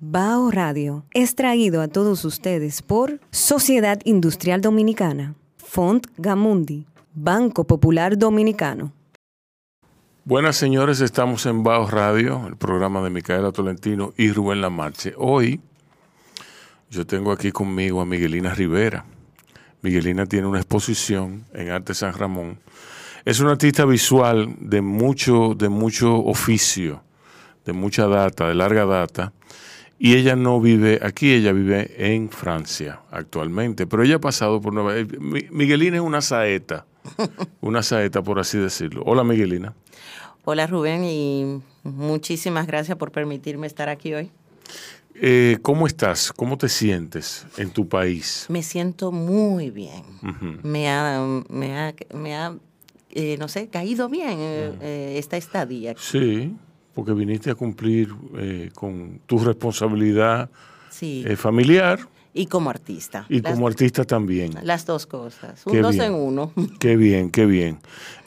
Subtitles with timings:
[0.00, 8.18] Bao Radio es traído a todos ustedes por Sociedad Industrial Dominicana, Font Gamundi, Banco Popular
[8.18, 8.92] Dominicano.
[10.24, 15.14] Buenas señores, estamos en Bao Radio, el programa de Micaela Tolentino y Rubén Lamarche.
[15.16, 15.60] Hoy
[16.90, 19.04] yo tengo aquí conmigo a Miguelina Rivera.
[19.80, 22.58] Miguelina tiene una exposición en Arte San Ramón.
[23.24, 27.04] Es una artista visual de mucho, de mucho oficio,
[27.64, 29.32] de mucha data, de larga data
[29.98, 34.72] y ella no vive aquí, ella vive en Francia actualmente, pero ella ha pasado por
[34.72, 35.18] Nueva York.
[35.50, 36.86] Miguelina es una saeta,
[37.60, 39.02] una saeta por así decirlo.
[39.06, 39.74] Hola Miguelina.
[40.44, 44.30] Hola Rubén y muchísimas gracias por permitirme estar aquí hoy.
[45.14, 46.32] Eh, ¿Cómo estás?
[46.32, 48.46] ¿Cómo te sientes en tu país?
[48.48, 50.02] Me siento muy bien.
[50.64, 52.56] Me ha, me ha, me ha
[53.10, 55.94] eh, no sé, caído bien eh, esta estadía.
[55.96, 56.56] Sí
[56.94, 60.48] porque viniste a cumplir eh, con tu responsabilidad
[61.00, 61.98] eh, familiar.
[62.32, 63.26] Y como artista.
[63.28, 64.54] Y como artista también.
[64.62, 66.52] Las dos cosas, un dos en uno.
[66.80, 67.78] Qué bien, qué bien.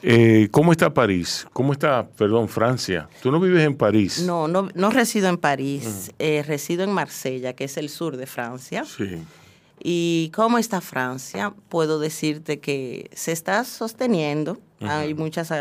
[0.02, 1.46] Eh, ¿Cómo está París?
[1.52, 3.10] ¿Cómo está, perdón, Francia?
[3.22, 4.24] ¿Tú no vives en París?
[4.26, 8.86] No, no, no resido en París, resido en Marsella, que es el sur de Francia.
[8.86, 9.18] Sí.
[9.80, 11.54] ¿Y cómo está Francia?
[11.70, 14.58] Puedo decirte que se está sosteniendo.
[14.82, 15.52] Hay muchas,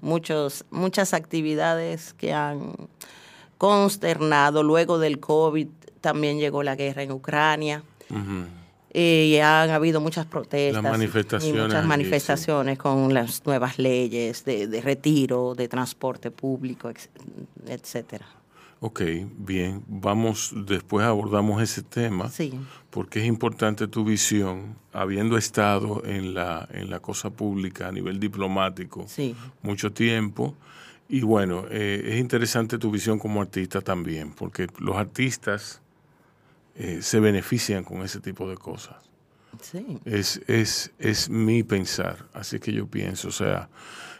[0.00, 2.74] muchos, muchas actividades que han
[3.56, 4.62] consternado.
[4.62, 5.68] Luego del COVID
[6.00, 7.82] también llegó la guerra en Ucrania.
[8.92, 10.82] Y han habido muchas protestas.
[10.82, 11.58] manifestaciones.
[11.58, 16.90] Y muchas manifestaciones con las nuevas leyes de, de retiro, de transporte público,
[17.66, 18.26] etcétera.
[18.80, 19.02] Ok,
[19.36, 19.82] bien.
[19.88, 22.28] Vamos, después abordamos ese tema.
[22.30, 22.54] Sí.
[22.90, 28.20] Porque es importante tu visión, habiendo estado en la, en la cosa pública a nivel
[28.20, 29.06] diplomático
[29.62, 30.54] mucho tiempo.
[31.08, 35.80] Y bueno, eh, es interesante tu visión como artista también, porque los artistas
[36.74, 38.96] eh, se benefician con ese tipo de cosas.
[39.62, 39.98] Sí.
[40.04, 43.70] Es, es, es mi pensar, así que yo pienso, o sea,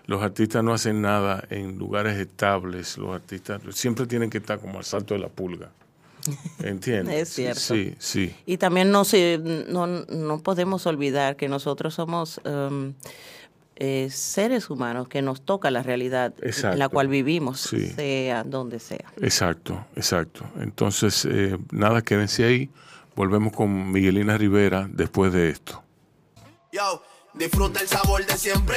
[0.09, 4.79] los artistas no hacen nada en lugares estables, los artistas siempre tienen que estar como
[4.79, 5.71] al salto de la pulga.
[6.61, 7.29] ¿Entiendes?
[7.29, 7.61] es cierto.
[7.61, 8.35] Sí, sí.
[8.47, 9.03] Y también no,
[9.69, 12.95] no, no podemos olvidar que nosotros somos um,
[13.77, 19.13] eh, seres humanos, que nos toca la realidad en la cual vivimos, sea donde sea.
[19.21, 20.47] Exacto, exacto.
[20.59, 22.71] Entonces, eh, nada, quédense ahí.
[23.15, 25.83] Volvemos con Miguelina Rivera después de esto.
[26.73, 27.03] Yo.
[27.35, 28.77] Disfruta el sabor de siempre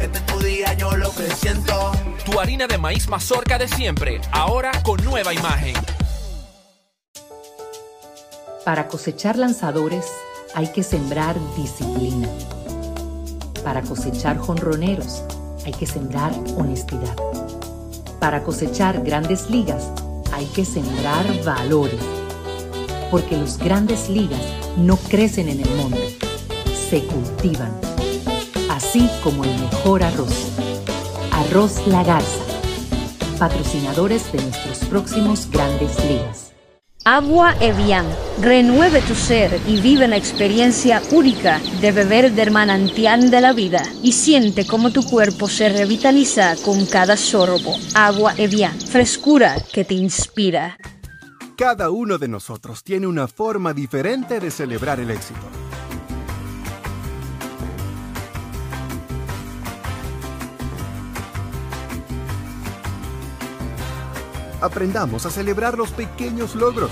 [0.00, 1.92] Este es tu día, yo lo que siento.
[2.24, 5.74] Tu harina de maíz mazorca de siempre, ahora con nueva imagen.
[8.64, 10.06] Para cosechar lanzadores
[10.54, 12.28] hay que sembrar disciplina.
[13.62, 15.22] Para cosechar jonroneros
[15.64, 17.14] hay que sembrar honestidad.
[18.20, 19.90] Para cosechar grandes ligas
[20.32, 22.00] hay que sembrar valores.
[23.10, 24.42] Porque los grandes ligas
[24.76, 26.18] no crecen en el monte,
[26.90, 27.93] se cultivan.
[28.74, 30.50] Así como el mejor arroz.
[31.30, 32.42] Arroz La Garza.
[33.38, 36.52] Patrocinadores de nuestros próximos grandes ligas.
[37.04, 38.04] Agua Evian.
[38.40, 43.80] Renueve tu ser y vive la experiencia única de beber del manantial de la vida
[44.02, 47.76] y siente cómo tu cuerpo se revitaliza con cada sorbo.
[47.94, 48.76] Agua Evian.
[48.80, 50.76] Frescura que te inspira.
[51.56, 55.63] Cada uno de nosotros tiene una forma diferente de celebrar el éxito.
[64.64, 66.90] Aprendamos a celebrar los pequeños logros.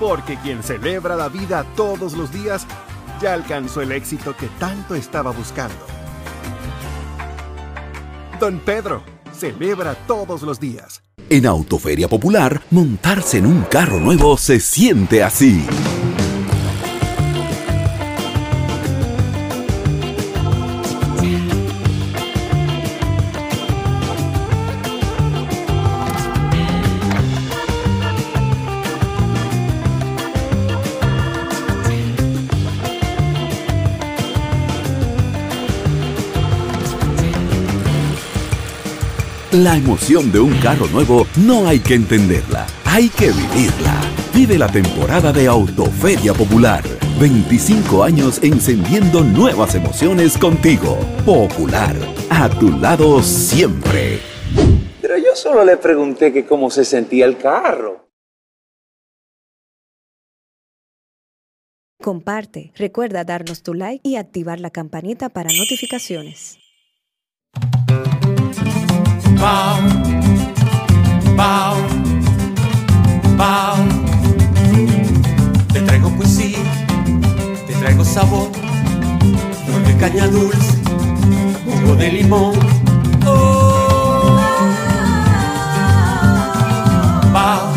[0.00, 2.66] Porque quien celebra la vida todos los días
[3.22, 5.76] ya alcanzó el éxito que tanto estaba buscando.
[8.40, 11.04] Don Pedro celebra todos los días.
[11.30, 15.64] En Autoferia Popular, montarse en un carro nuevo se siente así.
[39.58, 44.00] La emoción de un carro nuevo no hay que entenderla, hay que vivirla.
[44.32, 46.84] Vive la temporada de Autoferia Popular.
[47.18, 50.96] 25 años encendiendo nuevas emociones contigo.
[51.26, 51.96] Popular,
[52.30, 54.20] a tu lado siempre.
[55.02, 58.08] Pero yo solo le pregunté que cómo se sentía el carro.
[62.00, 66.58] Comparte, recuerda darnos tu like y activar la campanita para notificaciones.
[69.36, 69.78] Bao,
[71.36, 71.76] bao,
[73.36, 73.76] bao.
[75.72, 76.58] Te traigo poesía,
[77.66, 78.50] te traigo sabor,
[79.66, 80.78] flor de caña dulce,
[81.64, 82.54] jugo de limón.
[83.26, 84.40] Oh.
[87.32, 87.72] Bao,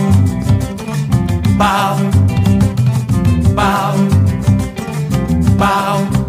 [1.57, 1.97] bao,
[3.54, 3.95] bao,
[5.57, 6.21] bao.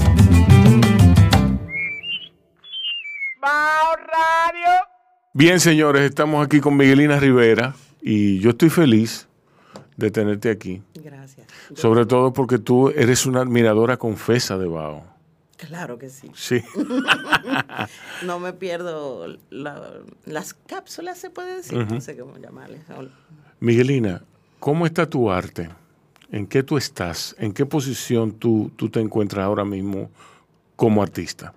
[5.35, 9.29] Bien, señores, estamos aquí con Miguelina Rivera y yo estoy feliz
[9.97, 10.83] de tenerte aquí.
[10.95, 11.47] Gracias.
[11.75, 15.05] Sobre todo porque tú eres una admiradora confesa de Bao.
[15.57, 16.31] Claro que sí.
[16.35, 16.61] Sí.
[18.27, 19.93] no me pierdo la-
[20.27, 21.79] las cápsulas, se puede decir.
[21.87, 22.81] No sé cómo llamarles.
[23.61, 24.23] Miguelina,
[24.59, 25.71] ¿cómo está tu arte?
[26.31, 27.37] ¿En qué tú estás?
[27.39, 30.11] ¿En qué posición tú, tú te encuentras ahora mismo
[30.77, 31.55] como artista?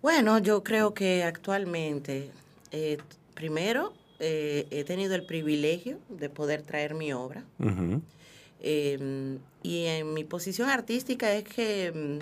[0.00, 2.32] Bueno, yo creo que actualmente,
[2.72, 2.98] eh,
[3.34, 7.44] primero, eh, he tenido el privilegio de poder traer mi obra.
[8.60, 12.18] Eh, y en mi posición artística es que mm,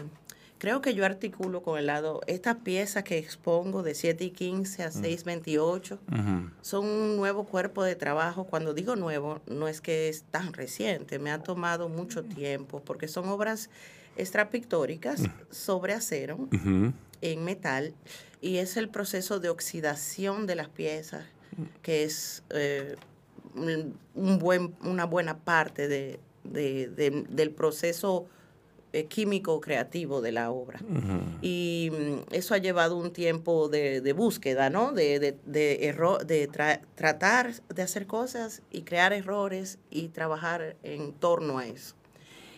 [0.59, 4.83] creo que yo articulo con el lado, estas piezas que expongo de 7 y 15
[4.85, 6.51] a 6 28 Ujú.
[6.63, 8.45] son un nuevo cuerpo de trabajo.
[8.45, 13.07] Cuando digo nuevo, no es que es tan reciente, me ha tomado mucho tiempo porque
[13.09, 13.69] son obras
[14.17, 16.49] extrapictóricas sobre acero
[17.23, 17.95] en metal
[18.41, 21.25] y es el proceso de oxidación de las piezas
[21.83, 22.97] que es eh,
[24.15, 28.27] un buen, una buena parte de, de- de- del proceso
[28.93, 30.81] eh, químico creativo de la obra.
[31.43, 34.93] Y mm, eso ha llevado un tiempo de, de búsqueda, ¿no?
[34.93, 41.59] De, de, de tra- tratar de hacer cosas y crear errores y trabajar en torno
[41.59, 41.95] a eso.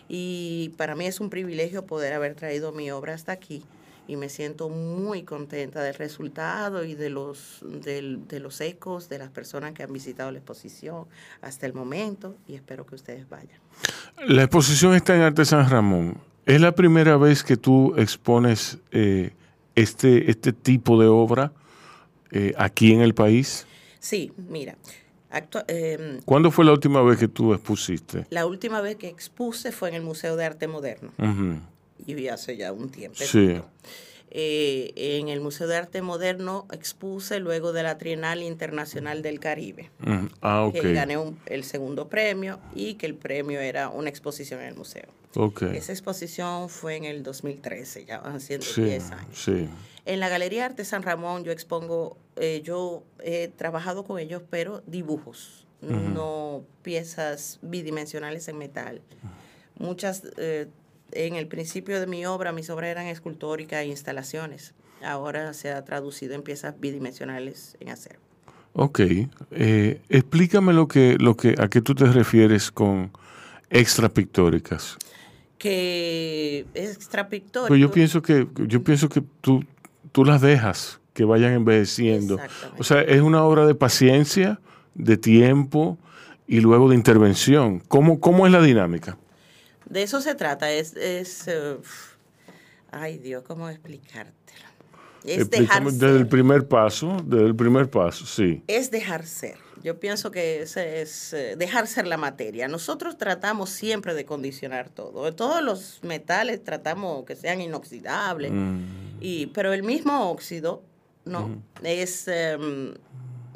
[0.09, 3.63] Y para mí es un privilegio poder haber traído mi obra hasta aquí
[4.07, 9.29] y me siento muy contenta del resultado y de los, de los ecos de las
[9.29, 11.05] personas que han visitado la exposición
[11.41, 13.59] hasta el momento y espero que ustedes vayan.
[14.27, 16.17] La exposición está en Arte San Ramón.
[16.45, 19.31] ¿Es la primera vez que tú expones eh,
[19.75, 21.53] este, este tipo de obra
[22.31, 23.65] eh, aquí en el país?
[23.99, 24.75] Sí, mira,
[25.31, 28.25] actua- em, ¿Cuándo fue la última vez que tú expusiste?
[28.29, 31.59] la última vez que expuse fue en el Museo de Arte Moderno Ujú.
[32.05, 33.17] Y hace ya un tiempo.
[33.19, 33.61] Sí.
[34.35, 39.91] Eh, en el Museo de Arte Moderno expuse luego de la Trienal Internacional del Caribe.
[40.01, 40.29] Ujú.
[40.41, 40.73] Ah, ok.
[40.73, 44.75] que gané un- el segundo premio y que el premio era una exposición en el
[44.75, 45.05] museo.
[45.35, 45.61] Ok.
[45.63, 49.37] Esa exposición fue en el 2013, ya van siendo Sí, 10 años.
[49.37, 49.69] sí.
[50.05, 54.81] En la Galería Arte San Ramón yo expongo, eh, yo he trabajado con ellos, pero
[54.87, 59.01] dibujos, no piezas bidimensionales en metal.
[59.77, 60.67] Muchas, eh,
[61.15, 64.73] en el principio de mi obra, mis obras eran escultóricas e instalaciones.
[65.03, 68.19] Ahora se ha traducido en piezas bidimensionales en acero.
[68.73, 68.99] Ok.
[69.51, 73.11] Eh, explícame lo que, lo que, a qué tú te refieres con
[73.69, 74.97] extra pictóricas.
[75.57, 77.67] Que es extrapictórico.
[77.67, 79.63] Pues yo pienso que, yo pienso que tú,
[80.11, 82.39] tú las dejas que vayan envejeciendo.
[82.77, 84.59] O sea, es una obra de paciencia,
[84.95, 85.97] de tiempo
[86.47, 87.79] y luego de intervención.
[87.87, 89.17] ¿Cómo, cómo es la dinámica?
[89.89, 91.77] De eso se trata, es, es eh,
[92.91, 94.33] ay Dios, ¿cómo explicártelo?
[95.23, 98.61] Es dejar Explícame desde el primer paso, desde el primer paso, sí.
[98.67, 99.57] es dejar ser.
[99.81, 102.67] Yo pienso que ese es eh, dejar ser la materia.
[102.69, 105.33] Nosotros tratamos siempre de condicionar todo.
[105.33, 108.79] Todos los metales tratamos que sean inoxidables, Mm.
[109.19, 110.83] y, pero el mismo óxido,
[111.25, 112.93] no, es, em,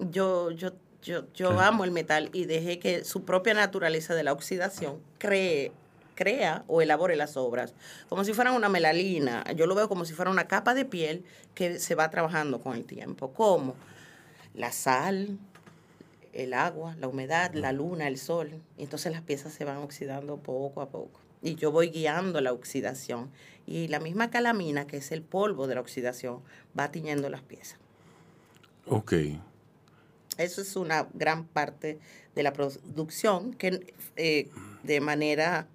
[0.10, 4.34] yo, yo, yo, yo amo el metal y dejé que su propia naturaleza de la
[4.34, 5.72] oxidación cree,
[6.18, 7.76] crea o elabore las obras,
[8.10, 9.46] como si fueran una melalina.
[9.56, 12.76] Yo lo veo como si fuera una capa de piel que se va trabajando con
[12.76, 13.32] el tiempo.
[13.32, 13.76] ¿Cómo?
[14.54, 15.38] La sal,
[16.34, 18.62] el agua, la humedad, la luna, el sol.
[18.78, 21.22] Y entonces las piezas se van oxidando poco a poco.
[21.42, 23.30] Y yo voy guiando la oxidación.
[23.68, 26.42] Y la misma calamina, que es el polvo de la oxidación,
[26.78, 27.78] va tiñendo las piezas.
[28.88, 29.14] Ok.
[30.38, 32.00] Eso es una gran parte
[32.36, 34.50] de la producción que eh,
[34.84, 35.68] de manera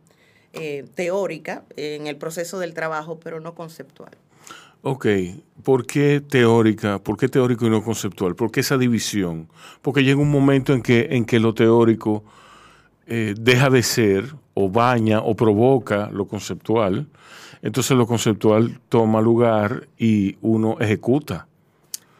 [0.52, 4.12] eh, teórica en el proceso del trabajo, pero no conceptual.
[4.82, 5.06] Ok,
[5.62, 6.98] ¿por qué teórica?
[6.98, 8.34] ¿Por qué teórico y no conceptual?
[8.34, 9.48] ¿Por qué esa división?
[9.80, 12.24] Porque llega un momento en que, en que lo teórico
[13.06, 17.06] eh, deja de ser o baña o provoca lo conceptual.
[17.62, 21.46] Entonces lo conceptual toma lugar y uno ejecuta.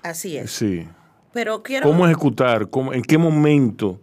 [0.05, 0.53] Así es.
[0.53, 0.87] Sí.
[1.33, 1.89] Pero quiero...
[1.89, 2.71] ¿Cómo ejecutar?
[2.71, 4.01] ¿Cómo, ¿En qué momento?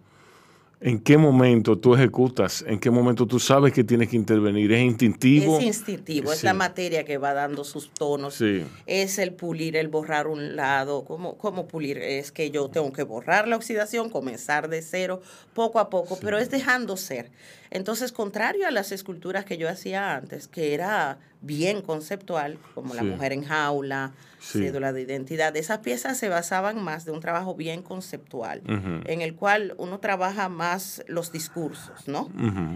[0.82, 2.64] ¿En qué momento tú ejecutas?
[2.66, 4.72] ¿En qué momento tú sabes que tienes que intervenir?
[4.72, 5.60] ¿Es instintivo?
[5.60, 8.36] Es instintivo, es la materia que va dando sus tonos.
[8.36, 8.64] Sí.
[8.86, 11.04] Es el pulir, el borrar un lado.
[11.04, 11.98] ¿Cómo, ¿Cómo pulir?
[11.98, 15.22] Es que yo tengo que borrar la oxidación, comenzar de cero,
[15.54, 17.30] poco a poco, pero es dejando ser.
[17.72, 23.04] Entonces, contrario a las esculturas que yo hacía antes, que era bien conceptual, como La
[23.04, 24.60] mujer en jaula, Sí.
[24.60, 28.62] cédula de identidad, esas piezas se basaban más de un trabajo bien conceptual,
[29.06, 32.30] en el cual uno trabaja más los discursos, ¿no?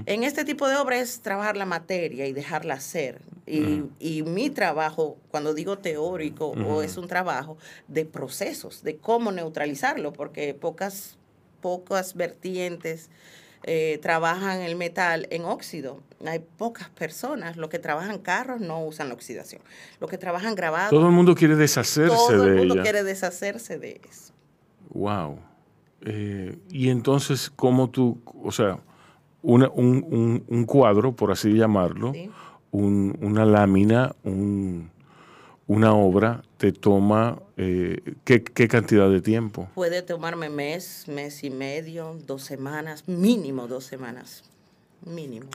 [0.05, 3.22] En este tipo de obra es trabajar la materia y dejarla ser.
[3.46, 9.32] Y, y mi trabajo, cuando digo teórico, o es un trabajo de procesos, de cómo
[9.32, 11.17] neutralizarlo, porque pocas,
[11.62, 13.10] pocas vertientes
[13.63, 16.00] eh, trabajan el metal en óxido.
[16.25, 17.58] Hay pocas personas.
[17.58, 19.62] Los que trabajan carros no usan la oxidación.
[20.00, 20.89] Los que trabajan grabados.
[20.89, 22.84] Todo el mundo quiere deshacerse todo el de mundo ella.
[22.84, 24.34] quiere deshacerse de eso.
[24.89, 25.39] Wow.
[26.05, 28.79] Eh, y entonces, ¿cómo tú, o sea,
[29.41, 32.13] una- un, un- un cuadro, por así llamarlo,
[32.72, 34.89] un- una lámina, un-
[35.67, 39.67] una obra, te toma eh, ¿qué, qué cantidad de tiempo?
[39.75, 44.46] Puede tomarme mes, mes y medio, dos semanas, mínimo dos semanas.
[45.05, 45.48] Mínimo.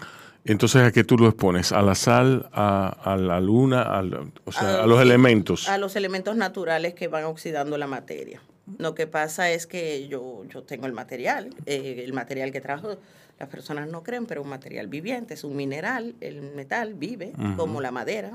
[0.44, 1.72] Entonces, ¿a qué tú lo expones?
[1.72, 5.66] ¿A la sal, a, a la luna, al- o sea, a los sí, elementos?
[5.70, 8.42] A los elementos naturales que van oxidando la materia.
[8.76, 12.98] Lo que pasa es que yo, yo tengo el material, eh, el material que trabajo,
[13.38, 17.80] las personas no creen, pero un material viviente, es un mineral, el metal vive, como
[17.80, 18.32] la madera.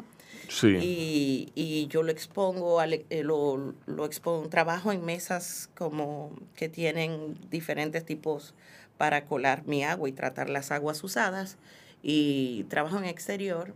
[0.49, 0.67] Sí.
[0.81, 6.69] Y, y yo lo expongo, al- eh, lo, lo expongo, trabajo en mesas como que
[6.69, 8.53] tienen diferentes tipos
[8.97, 11.57] para colar mi agua y tratar las aguas usadas.
[12.01, 13.73] Y trabajo en exterior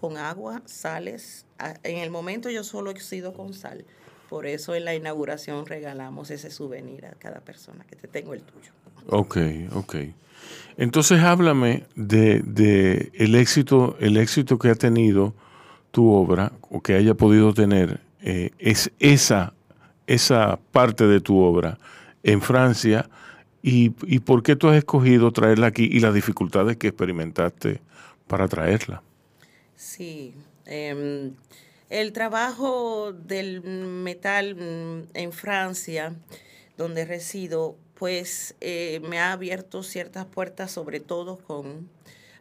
[0.00, 1.46] con agua, sales.
[1.58, 3.84] A- En el momento yo solo oxido con sal.
[4.28, 8.42] Por eso en la inauguración regalamos ese souvenir a cada persona, que te tengo el
[8.42, 8.72] tuyo.
[9.08, 9.36] Ok,
[9.72, 9.96] ok.
[10.76, 15.32] Entonces háblame de, de el éxito, el éxito que ha tenido
[15.90, 19.54] tu obra o que haya podido tener eh, es esa,
[20.06, 21.78] esa parte de tu obra
[22.22, 23.08] en Francia
[23.62, 27.80] y, y por qué tú has escogido traerla aquí y las dificultades que experimentaste
[28.26, 29.02] para traerla.
[29.76, 30.34] Sí.
[30.64, 31.34] em,
[31.90, 36.14] el trabajo del metal mm, en Francia,
[36.76, 41.88] donde resido, pues eh, me ha abierto ciertas puertas, sobre todo con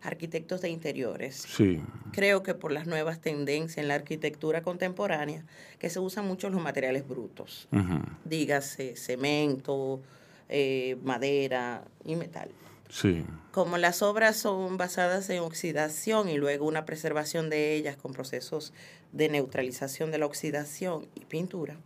[0.06, 1.36] arquitectos de interiores.
[1.48, 1.82] Sí.
[2.12, 5.46] Creo que por las nuevas tendencias en la arquitectura contemporánea,
[5.80, 8.00] que se usan mucho los materiales brutos, Ujú.
[8.24, 10.02] dígase cemento,
[10.50, 12.50] eh, madera y metal.
[12.90, 13.26] Sí.
[13.52, 18.74] Como las obras son basadas en oxidación y luego una preservación de ellas con procesos
[19.12, 21.78] de neutralización de la oxidación y pintura,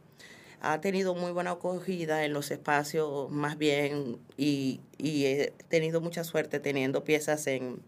[0.61, 6.25] ha tenido muy buena acogida en los espacios más bien y, y he tenido mucha
[6.25, 7.79] suerte teniendo piezas en,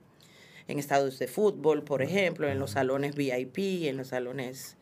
[0.67, 4.77] en estadios de fútbol, por ejemplo, en los salones VIP, en los salones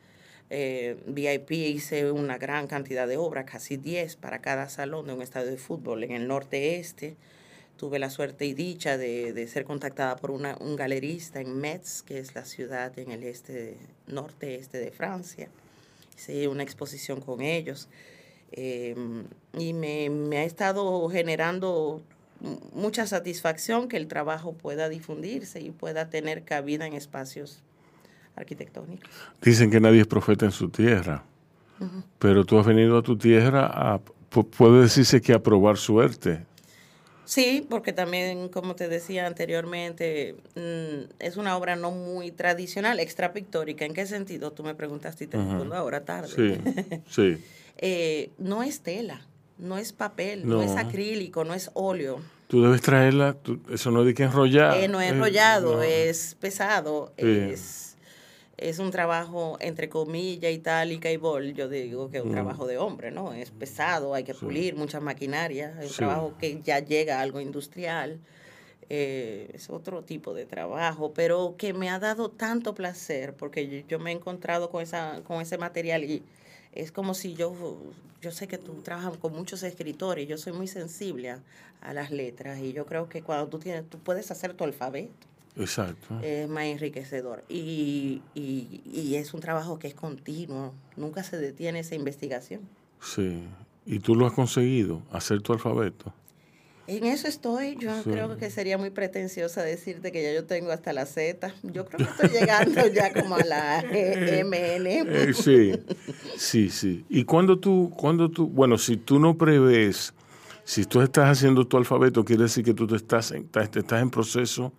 [0.49, 5.21] eh, VIP hice una gran cantidad de obras, casi 10 para cada salón de un
[5.21, 7.15] estadio de fútbol en el norte-este.
[7.77, 12.01] Tuve la suerte y dicha de, de ser contactada por una, un galerista en Metz,
[12.01, 15.49] que es la ciudad en el este, norte-este de Francia.
[16.17, 17.87] Hice una exposición con ellos.
[18.51, 18.95] eh,
[19.57, 22.01] y me, me ha estado generando
[22.73, 27.61] mucha satisfacción que el trabajo pueda difundirse y pueda tener cabida en espacios
[28.35, 29.09] arquitectónicos.
[29.41, 31.23] Dicen que nadie es profeta en su tierra,
[32.19, 33.99] pero tú has venido a tu tierra a,
[34.31, 36.45] pu- puede decirse que a probar suerte.
[37.25, 43.33] Sí, porque también, como te decía anteriormente, mm, es una obra no muy tradicional, extra
[43.33, 43.85] pictórica.
[43.85, 44.51] ¿En qué sentido?
[44.51, 46.29] Tú me preguntaste y te respondo ahora tarde.
[46.35, 47.01] Sí,
[47.37, 47.43] sí.
[47.77, 49.21] Eh, no es tela,
[49.59, 50.61] no es papel, no.
[50.61, 50.79] es No.
[50.79, 52.19] acrílico, no es óleo.
[52.47, 54.75] Tú debes traerla, tú- eso no es de que enrollar.
[54.77, 55.83] Eh, no es eh, enrollado, no.
[55.83, 57.25] es pesado, Sí.
[57.27, 57.97] es,
[58.57, 61.53] es un trabajo entre comillas, itálica y bol.
[61.53, 62.33] Yo digo que es un Mm.
[62.33, 63.33] trabajo de hombre, ¿no?
[63.33, 65.95] Es pesado, hay que pulir mucha maquinaria, es un Sí.
[65.97, 68.19] trabajo que ya llega a algo industrial.
[68.91, 73.87] eh, es otro tipo de trabajo, pero que me ha dado tanto placer porque yo,
[73.87, 76.23] yo me he encontrado con, esa, con ese material y
[76.73, 77.53] es como si yo,
[78.21, 81.43] yo sé que tú trabajas con muchos escritores, yo soy muy sensible a,
[81.81, 85.27] a las letras y yo creo que cuando tú tienes, tú puedes hacer tu alfabeto.
[85.55, 86.19] Exacto.
[86.21, 87.43] es más enriquecedor.
[87.49, 92.61] Y, y, y es un trabajo que es continuo, nunca se detiene esa investigación.
[93.01, 93.43] Sí.
[93.85, 96.13] ¿Y tú lo has conseguido, hacer tu alfabeto?
[96.89, 97.75] En eso estoy.
[97.79, 98.09] Yo Sí.
[98.09, 101.53] creo que sería muy pretenciosa decirte que ya yo tengo hasta la Z.
[101.63, 104.87] Yo creo que estoy llegando ya como a la E, MN.
[105.07, 105.71] Eh, sí,
[106.35, 107.05] sí, sí.
[107.09, 110.13] Y cuando tú, cuando tú, bueno, si tú no prevés,
[110.63, 113.79] si tú estás haciendo tu alfabeto, quiere decir que tú te estás, en- estás, te
[113.79, 114.73] estás en proceso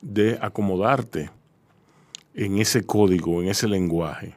[0.00, 1.30] de acomodarte
[2.34, 4.34] en ese código, en ese lenguaje.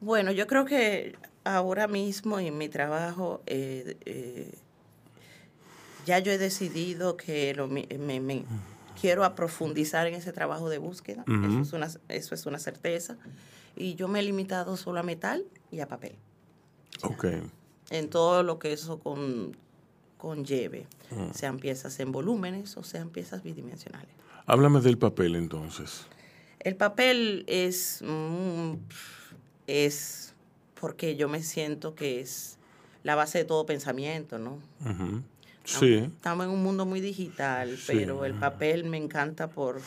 [0.00, 4.50] Bueno, yo creo que ahora mismo en mi trabajo eh, eh,
[6.06, 8.44] ya yo he decidido que lo me, me-
[8.98, 11.22] quiero aprofundizar en ese trabajo de búsqueda.
[11.28, 11.44] Ujú.
[11.46, 13.18] eso, es una, eso es una certeza.
[13.76, 16.14] Y yo me he limitado solo a metal y a papel,
[17.02, 17.26] Ok.
[17.90, 19.54] en todo lo que eso con,
[20.16, 21.32] conlleve, Mm.
[21.34, 24.10] sean piezas en volúmenes o sean piezas bidimensionales.
[24.46, 26.06] Háblame del papel entonces.
[26.60, 28.72] El papel es, mm,
[29.66, 30.34] es
[30.80, 32.58] porque yo me siento que es
[33.02, 34.58] la base de todo pensamiento, ¿no?
[34.84, 35.22] Ujú.
[35.66, 35.94] Sí.
[36.16, 37.92] Estamos en un mundo muy digital, Sí.
[37.94, 39.80] pero el papel me encanta por,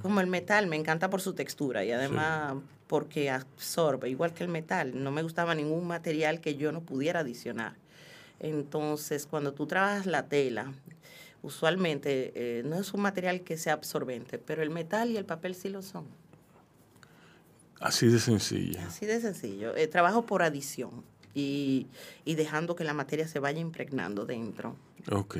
[0.00, 2.54] como el metal, me encanta por su textura y además
[2.86, 5.02] porque absorbe, igual que el metal.
[5.02, 7.74] No me gustaba ningún material que yo no pudiera adicionar.
[8.38, 10.72] Entonces, cuando tú trabajas la tela,
[11.42, 15.54] usualmente eh, no es un material que sea absorbente, pero el metal y el papel
[15.54, 16.06] sí lo son.
[17.80, 18.86] Así de sencilla.
[18.86, 19.74] Así de sencillo.
[19.76, 21.02] Eh, trabajo por adición
[21.34, 21.86] y,
[22.24, 24.76] y dejando que la materia se vaya impregnando dentro.
[25.10, 25.38] Ok.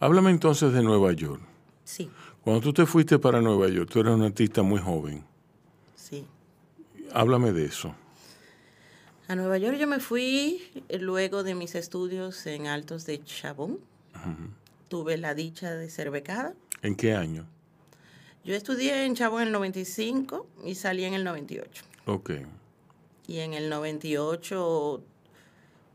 [0.00, 1.40] Háblame entonces de Nueva York.
[1.84, 2.10] Sí,
[2.42, 5.24] Cuando tú te fuiste para Nueva York, tú eras un artista muy joven.
[5.96, 6.26] sí.
[7.14, 7.94] Háblame de eso.
[9.28, 13.78] A Nueva York yo me fui eh, luego de mis estudios en Altos de Chabón.
[14.88, 16.54] Tuve la dicha de ser becada.
[16.82, 17.46] ¿En qué año?
[18.44, 21.84] Yo estudié en Chabón en el 95 y salí en el 98.
[22.06, 22.30] Ok.
[23.32, 25.02] Y en el 98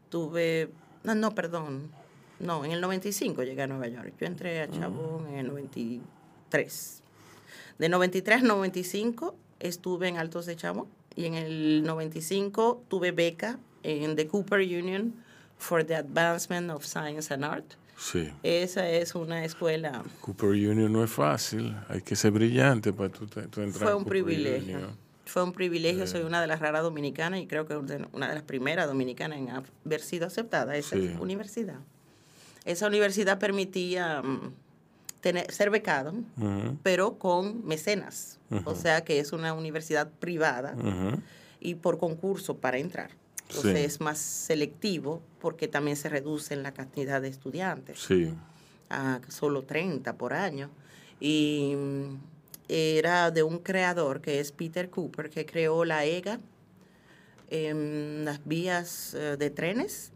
[0.10, 0.72] tuve...
[1.04, 1.92] No, no, perdón.
[2.40, 4.16] No, en el 95 llegué a Nueva York.
[4.20, 7.04] Yo entré a Chabón en el 93.
[7.78, 10.88] De 93 a 95 estuve en Altos de Chabón.
[11.16, 15.14] Y en el 95 tuve beca en the Cooper Union
[15.60, 17.76] for the Advancement of Science and Art.
[18.00, 18.32] Sí.
[18.42, 21.76] Esa es una escuela, Cooper Union no es fácil.
[21.88, 24.78] Hay que ser brillante para tú, tú entrar fue un privilegio.
[24.78, 25.07] Union.
[25.28, 28.44] Fue un privilegio, soy una de las raras dominicanas y creo que una de las
[28.44, 31.16] primeras dominicanas en haber sido aceptada a esa Sí.
[31.20, 31.80] universidad.
[32.66, 34.54] Esa universidad permitía mm,
[35.22, 36.14] tener, ser becado,
[36.84, 38.40] pero con mecenas.
[38.66, 40.76] O sea que es una universidad privada
[41.60, 43.12] y por concurso para entrar.
[43.50, 43.84] Entonces Sí.
[43.86, 48.34] es más selectivo porque también se reduce en la cantidad de estudiantes Sí.
[48.90, 50.70] a solo 30 por año.
[51.20, 52.16] Y mm,
[52.70, 56.40] era de un creador que es Peter Cooper, que creó la EGA,
[57.50, 60.12] las vías eh, de trenes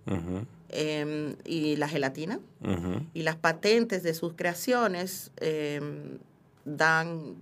[0.69, 2.39] em, y la gelatina.
[3.13, 6.17] Y las patentes de sus creaciones em,
[6.65, 7.35] dan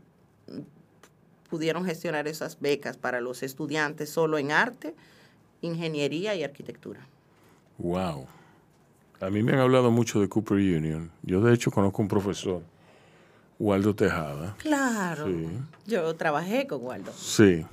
[1.50, 4.94] pudieron gestionar esas becas para los estudiantes solo en arte,
[5.62, 7.08] ingeniería y arquitectura.
[7.80, 8.28] Wow.
[9.20, 11.12] A mí me han hablado mucho de Cooper Union.
[11.24, 12.62] Yo de hecho conozco un profesor,
[13.60, 14.56] Waldo Tejada.
[14.58, 15.28] Claro.
[15.28, 15.48] Sí.
[15.86, 17.12] Yo trabajé con Waldo.
[17.14, 17.66] Sí.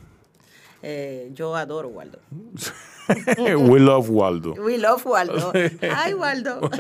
[0.82, 2.18] Eh, yo adoro Waldo.
[3.38, 4.54] We love Waldo.
[4.54, 5.52] We love Waldo.
[5.94, 6.60] Ay, Waldo.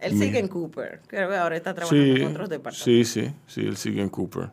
[0.00, 1.00] Él sigue en Cooper.
[1.08, 2.84] Creo que ahora está trabajando Sí, en otros departamentos.
[2.84, 4.50] sí, sí, sí, él sigue en Cooper.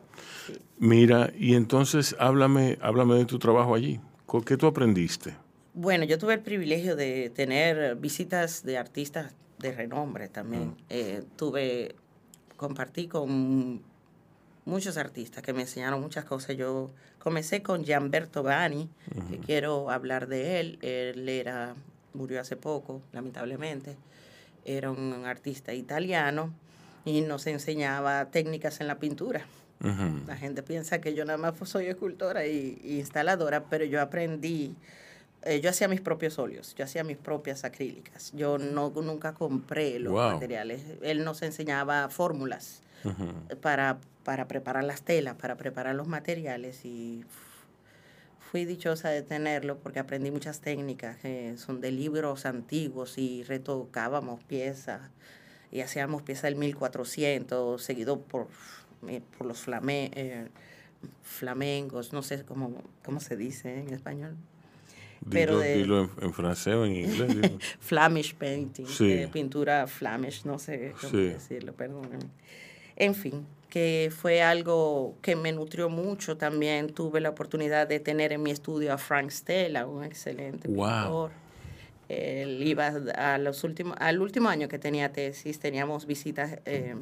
[0.78, 4.00] Mira, y entonces háblame, háblame de tu trabajo allí.
[4.44, 5.36] ¿Qué tú aprendiste?
[5.72, 10.74] Bueno, yo tuve el privilegio de tener visitas de artistas de renombre también.
[10.90, 11.94] Eh, tuve,
[12.56, 13.82] compartí con
[14.64, 16.56] muchos artistas que me enseñaron muchas cosas.
[16.56, 18.90] Yo comencé con Gianberto Bani,
[19.30, 20.78] que quiero hablar de él.
[20.82, 21.74] Él era,
[22.12, 23.96] murió hace poco, lamentablemente.
[24.64, 26.52] Era un artista italiano
[27.04, 29.46] y nos enseñaba técnicas en la pintura.
[29.80, 30.26] Ujú.
[30.26, 34.74] La gente piensa que yo nada más soy escultora y, y instaladora, pero yo aprendí,
[35.46, 38.32] eh, yo hacía mis propios óleos, yo hacía mis propias acrílicas.
[38.34, 40.32] Yo no nunca compré los Wow.
[40.32, 40.82] materiales.
[41.02, 43.56] Él nos enseñaba fórmulas Ujú.
[43.60, 47.24] para, para preparar las telas, para preparar los materiales y
[48.50, 54.42] fui dichosa de tenerlo porque aprendí muchas técnicas que son de libros antiguos y retocábamos
[54.44, 55.00] piezas
[55.72, 58.46] y hacíamos piezas del 1400 seguido por,
[59.08, 60.46] eh, por los flame, eh,
[61.22, 64.36] flamencos, no sé cómo, cómo se dice en español.
[65.30, 67.36] Pero Dilo, de- dilo en, en francés o en inglés.
[67.80, 69.10] Flamish painting, Sí.
[69.10, 71.24] eh, pintura Flamish, no sé cómo Sí.
[71.28, 72.26] decirlo, perdónenme.
[72.96, 76.36] En fin, que fue algo que me nutrió mucho.
[76.36, 80.86] También tuve la oportunidad de tener en mi estudio a Frank Stella, un excelente Wow.
[80.86, 81.30] pintor.
[82.08, 86.94] Él iba a los últimos, al último año que tenía tesis, teníamos visitas eh,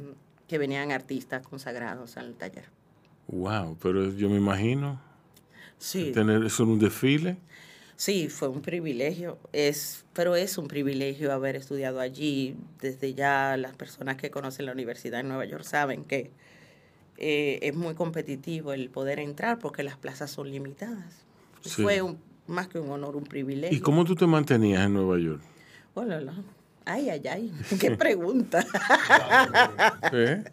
[0.49, 2.65] que venían artistas consagrados al taller.
[3.29, 4.99] Wow, pero yo me imagino
[5.79, 6.11] Sí.
[6.13, 7.37] tener eso en un desfile.
[7.97, 12.57] Sí, fue un privilegio, es, pero es un privilegio haber estudiado allí.
[12.81, 16.31] Desde ya las personas que conocen la Universidad en Nueva York saben que
[17.19, 21.25] eh, es muy competitivo el poder entrar porque las plazas son limitadas.
[21.63, 21.83] Sí.
[21.83, 23.77] Fue un- más que un honor, un privilegio.
[23.77, 25.41] ¿Y cómo tú te mantenías en Nueva York?
[25.95, 26.35] Hola, hola.
[26.85, 28.67] Ay, ay, ay, qué pregunta.
[30.13, 30.45] ¿Eh?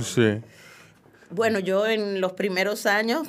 [0.00, 0.40] Sí.
[1.30, 3.26] Bueno, yo en los primeros años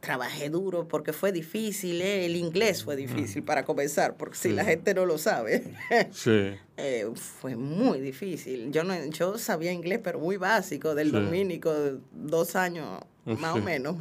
[0.00, 2.24] trabajé duro porque fue difícil, ¿eh?
[2.26, 5.64] el inglés fue difícil para comenzar, porque si la gente no lo sabe,
[6.12, 6.50] Sí.
[6.76, 8.70] eh, fue muy difícil.
[8.70, 11.14] Yo no, yo sabía inglés, pero muy básico, del Sí.
[11.16, 11.72] dominico,
[12.12, 13.62] dos años más o Sí.
[13.64, 13.96] menos.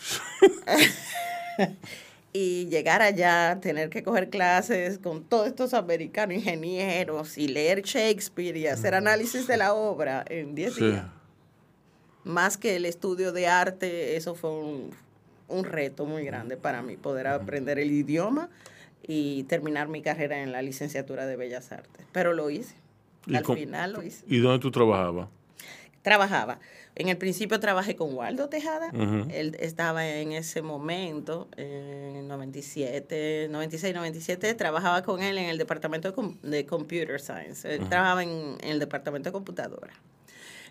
[2.32, 8.56] y llegar allá, tener que coger clases con todos estos americanos ingenieros y leer Shakespeare
[8.56, 10.84] y hacer análisis de la obra en 10 Sí.
[10.86, 11.04] días
[12.24, 14.90] más que el estudio de arte, eso fue un,
[15.52, 18.48] un reto muy grande para mí, poder aprender el idioma
[19.06, 22.06] y terminar mi carrera en la licenciatura de Bellas Artes.
[22.12, 22.74] Pero lo hice.
[23.26, 24.24] ¿Y Al final lo hice.
[24.28, 25.28] ¿Y dónde tú trabajabas?
[26.02, 26.58] Trabajaba.
[26.96, 28.90] En el principio trabajé con Waldo Tejada.
[29.30, 35.58] Él estaba en ese momento, en el 97, 96, 97, trabajaba con él en el
[35.58, 37.72] departamento de, com- de Computer Science.
[37.72, 39.92] Él trabajaba en, en el departamento de computadora.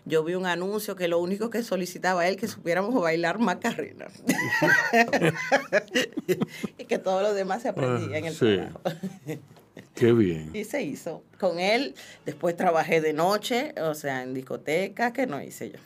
[0.04, 4.06] Yo vi un anuncio que lo único que solicitaba él que supiéramos bailar Macarena.
[6.78, 8.56] y que todo lo demás se aprendía en el Ah, Sí.
[8.56, 8.80] trabajo.
[9.94, 10.50] Qué bien.
[10.54, 11.22] Y se hizo.
[11.38, 11.94] Con él,
[12.26, 15.78] después trabajé de noche, o sea, en discotecas, que no hice yo.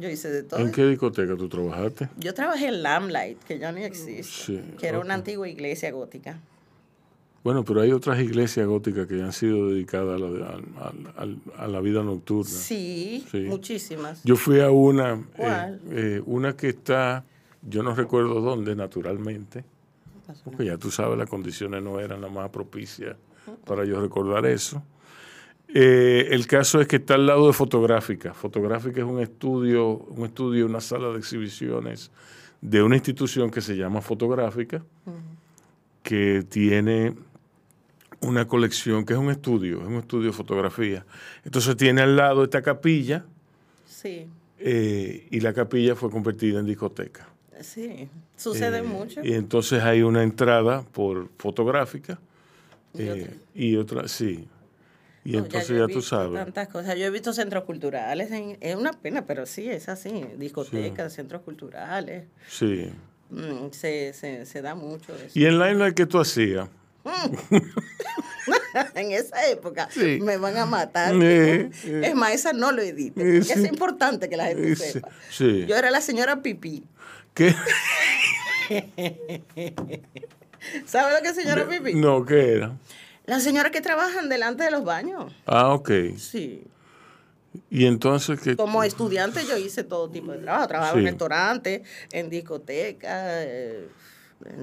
[0.00, 0.60] Yo hice de todo.
[0.60, 2.08] ¿En qué discoteca tú trabajaste?
[2.18, 6.38] Yo trabajé en Lamplight, que ya ni existe, Sí, que era una antigua iglesia gótica.
[7.44, 12.02] Bueno, pero hay otras iglesias góticas que han sido dedicadas a la, a la vida
[12.02, 12.50] nocturna.
[12.50, 13.38] Sí, Sí.
[13.48, 14.22] muchísimas.
[14.24, 17.24] Yo fui a una, eh, eh, una que está,
[17.62, 19.64] yo no recuerdo dónde, naturalmente,
[20.44, 23.16] porque ya tú sabes, las condiciones no eran las más propicias
[23.64, 24.82] para yo recordar eso.
[25.72, 28.34] Eh, el caso es que está al lado de Fotográfica.
[28.34, 32.10] Fotográfica es un estudio, un estudio, una sala de exhibiciones
[32.60, 34.82] de una institución que se llama Fotográfica,
[36.02, 37.14] que tiene
[38.20, 41.04] una colección, que es un estudio, es un estudio de fotografía.
[41.44, 43.24] Entonces tiene al lado esta capilla,
[43.86, 44.26] Sí,
[44.58, 47.28] eh, y la capilla fue convertida en discoteca.
[47.60, 48.08] sí.
[48.36, 49.20] Sucede Eh, mucho.
[49.24, 52.20] Y entonces hay una entrada por fotográfica
[52.94, 53.32] Y eh, otra.
[53.54, 54.46] y otra, sí.
[55.24, 56.34] Y No, entonces ya, tú sabes.
[56.34, 56.96] Tantas cosas.
[56.96, 58.30] Yo he visto centros culturales.
[58.30, 60.24] en- es una pena, pero sí, es así.
[60.38, 62.26] Discotecas, centros culturales.
[62.48, 62.90] Sí.
[63.30, 65.36] Mm, se, se, se da mucho eso.
[65.38, 66.68] ¿Y en Limelight qué tú hacías?
[68.94, 70.18] en esa época Sí.
[70.22, 71.14] me van a matar.
[71.22, 73.38] Es más, esa no lo edite.
[73.38, 75.08] Es importante que la gente sepa.
[75.38, 76.84] Yo era la señora Pipí.
[77.34, 77.54] ¿Qué?
[80.86, 81.94] ¿Sabe lo que es señora Pipí?
[81.94, 82.76] No, ¿qué era?
[83.26, 85.32] Las señoras que trabajan delante de los baños.
[85.46, 85.90] Ah, ok.
[86.16, 86.64] Sí.
[87.70, 90.68] Y entonces que Como estudiante yo hice todo tipo de trabajo.
[90.68, 93.88] Trabajaba en restaurantes, en discotecas, eh,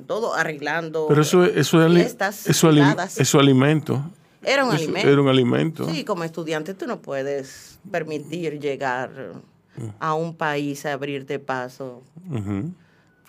[0.07, 4.03] todo, arreglando Pero eso, eso, fiestas eso, eso alimento.
[4.41, 5.09] Era un Eso alimento.
[5.09, 5.89] Era un alimento.
[5.89, 9.33] Sí, como estudiante tú no puedes permitir llegar
[9.99, 12.03] a un país a abrirte paso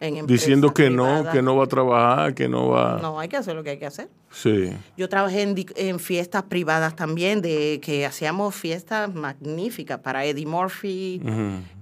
[0.00, 2.98] en Diciendo que no, que no va a trabajar, que no va.
[3.00, 4.08] No, hay que hacer lo que hay que hacer.
[4.30, 4.70] Sí.
[4.96, 11.22] Yo trabajé en, en fiestas privadas también, de que hacíamos fiestas magníficas para Eddie Murphy,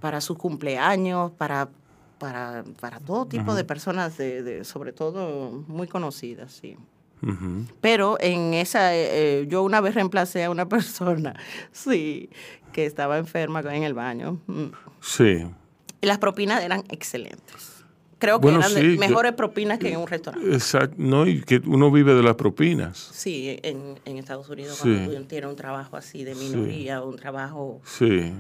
[0.00, 1.68] para sus cumpleaños, para,
[2.18, 6.76] para, para todo tipo de personas, de, de- sobre todo muy conocidas, sí.
[7.80, 11.34] Pero en esa, eh, eh, yo una vez reemplacé a una persona,
[11.72, 12.28] sí,
[12.72, 14.40] que estaba enferma en el baño.
[14.46, 14.64] Mm.
[15.00, 15.46] Sí.
[16.02, 17.70] Y las propinas eran excelentes.
[18.18, 20.52] Creo que Bueno, eran de sí, yo- mejores propinas que en un restaurante.
[20.52, 20.96] Exacto.
[20.98, 22.96] No, y que uno vive de las propinas.
[22.98, 24.82] Sí, en, en Estados Unidos Sí.
[24.90, 28.32] cuando uno tiene un trabajo así de minoría, un trabajo Sí,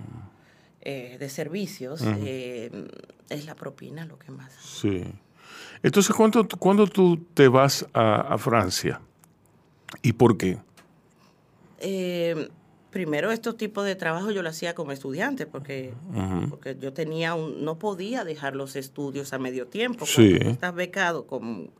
[0.82, 2.70] eh, de servicios, eh,
[3.28, 4.52] es la propina lo que más.
[4.60, 5.04] sí.
[5.82, 9.02] Entonces, ¿cuándo, cuándo tú te vas a, a Francia?
[10.02, 10.58] ¿Y por qué?
[11.78, 12.48] Eh,
[12.90, 15.92] primero, estos tipos de trabajo yo lo hacía como estudiante porque,
[16.48, 20.06] porque yo tenía un, no podía dejar los estudios a medio tiempo.
[20.06, 20.30] Sí.
[20.30, 21.70] Cuando tú estás becado con,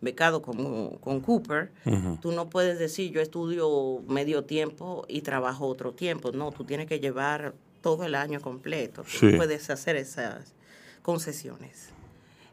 [0.00, 1.72] becado con, con Cooper,
[2.20, 6.30] tú no puedes decir yo estudio medio tiempo y trabajo otro tiempo.
[6.32, 9.02] No, tú tienes que llevar todo el año completo.
[9.06, 9.32] Sí.
[9.32, 10.54] Puedes hacer esas
[11.08, 11.88] concesiones.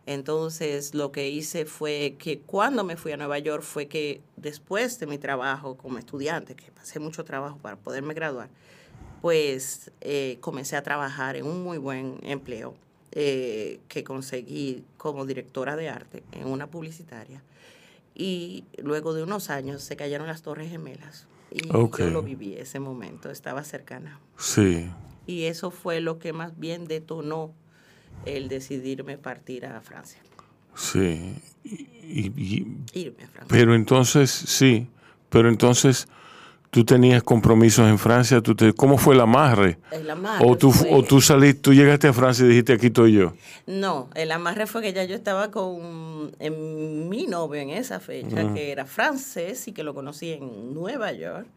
[0.05, 4.97] Entonces lo que hice fue que cuando me fui a Nueva York fue que después
[4.97, 8.47] de mi trabajo como estudiante, que pasé mucho trabajo para poderme graduar,
[9.21, 12.75] pues eh, comencé a trabajar en un muy buen empleo
[13.11, 17.43] eh, que conseguí como directora de arte en una publicitaria.
[18.13, 21.27] Y luego de unos años se cayeron las Torres Gemelas.
[21.51, 24.21] Y yo lo viví ese momento, estaba cercana.
[24.37, 24.89] Sí.
[25.27, 27.53] Y eso fue lo que más bien detonó
[28.25, 30.19] el decidirme partir a Francia.
[30.75, 31.35] Sí.
[31.63, 33.45] Y- y- Irme a Francia.
[33.47, 34.87] pero entonces, sí,
[35.29, 36.07] pero entonces
[36.69, 39.77] tú tenías compromisos en Francia, tú te, ¿cómo fue el amarre?
[39.91, 42.87] El amarre O tú, fue- o tú saliste, tú llegaste a Francia y dijiste, aquí
[42.87, 43.33] estoy yo.
[43.65, 48.53] No, el amarre fue que ya yo estaba con en mi novio en esa fecha,
[48.53, 51.47] que era francés y que lo conocí en Nueva York.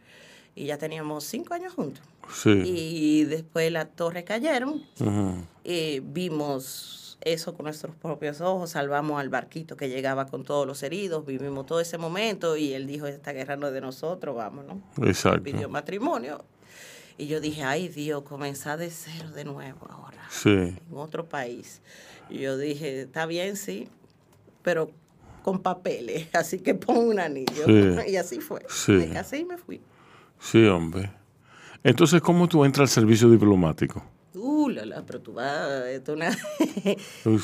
[0.58, 2.02] Y ya teníamos cinco años juntos.
[2.34, 2.50] Sí.
[2.66, 4.82] Y después las torres cayeron.
[5.00, 5.44] Ujú.
[5.64, 10.82] eh, vimos eso con nuestros propios ojos, salvamos al barquito que llegaba con todos los
[10.82, 14.78] heridos, vivimos todo ese momento y él dijo, esta guerra no es de nosotros, vámonos.
[15.02, 15.42] Exacto.
[15.42, 16.44] Pidió matrimonio.
[17.18, 20.50] Y yo dije, ay Dios, comenzar de cero de nuevo ahora, Sí.
[20.50, 21.82] en otro país.
[22.30, 23.88] Y yo dije, está bien, sí,
[24.62, 24.90] pero
[25.42, 27.64] con papeles, así que pon un anillo.
[27.66, 28.10] Sí.
[28.12, 28.64] Y así fue.
[28.68, 28.92] Sí.
[28.92, 29.80] Me casé y me fui.
[30.40, 31.10] Sí, hombre.
[31.84, 34.04] Entonces, ¿cómo tú entras al servicio diplomático?
[34.34, 36.36] Uh, la, la, pero tú vas esto una-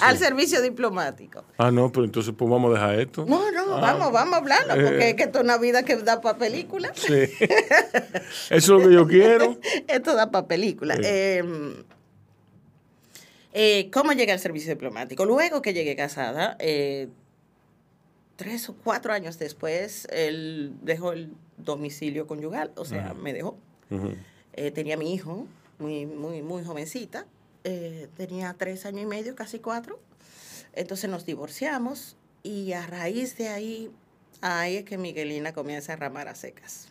[0.03, 1.45] al servicio diplomático.
[1.59, 3.25] Ah, no, pero entonces pues vamos a dejar esto.
[3.27, 3.81] No, no, Ah.
[3.81, 5.09] vamos, vamos a hablarlo, porque Eh.
[5.11, 6.93] es que esto es una vida que da para película.
[6.95, 7.13] Sí.
[7.13, 9.59] Eso es lo que yo quiero.
[9.89, 10.95] esto da para película.
[10.97, 11.03] Sí.
[11.05, 11.43] Eh,
[13.53, 15.25] eh, ¿Cómo llegué al servicio diplomático?
[15.25, 17.09] Luego que llegué casada, eh,
[18.37, 23.57] tres o cuatro años después, él dejó el domicilio conyugal, o sea, me dejó.
[24.55, 25.47] Eh, tenía mi hijo,
[25.79, 27.27] muy, muy, muy jovencita,
[27.65, 29.99] eh, tenía tres años y medio, casi cuatro.
[30.73, 33.91] Entonces nos divorciamos y a raíz de ahí,
[34.41, 36.89] ahí es que Miguelina comienza a ramar a secas.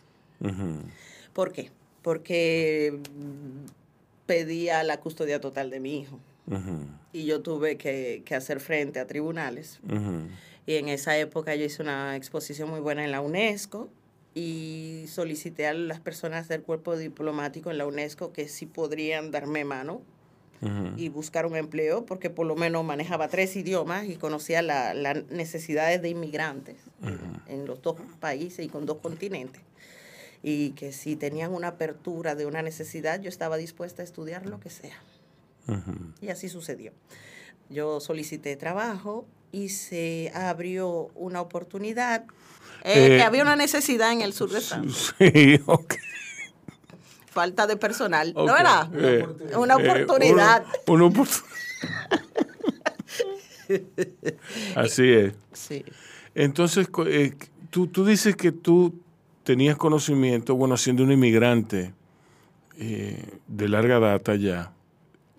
[1.32, 1.70] ¿Por qué?
[2.02, 2.98] Porque
[4.26, 6.18] pedía la custodia total de mi hijo
[7.12, 9.80] y yo tuve que, que hacer frente a tribunales.
[10.66, 13.88] Y en esa época yo hice una exposición muy buena en la UNESCO
[14.34, 19.64] y solicité a las personas del cuerpo diplomático en la UNESCO que sí podrían darme
[19.64, 20.00] mano
[20.96, 25.26] y buscar un empleo, porque por lo menos manejaba tres idiomas y conocía la- las
[25.30, 26.76] necesidades de inmigrantes
[27.48, 29.60] en los dos países y con dos continentes.
[30.42, 34.58] Y que si tenían una apertura de una necesidad, yo estaba dispuesta a estudiar lo
[34.58, 34.96] que sea.
[36.22, 36.92] Y así sucedió.
[37.68, 42.24] Yo solicité trabajo y se abrió una oportunidad.
[42.82, 45.14] Eh, Eh, había una necesidad en el sur de Francia.
[45.18, 45.94] Sí, ok.
[47.30, 48.32] Falta de personal.
[48.34, 48.88] ¿No era?
[48.94, 50.64] Eh, Una eh, oportunidad.
[50.88, 51.42] una- una oportu-
[54.76, 55.34] Así es.
[55.52, 55.84] Sí.
[56.34, 57.32] Entonces, eh,
[57.70, 58.94] tú, tú dices que tú
[59.44, 61.92] tenías conocimiento, bueno, siendo un inmigrante
[62.78, 64.72] eh, de larga data ya,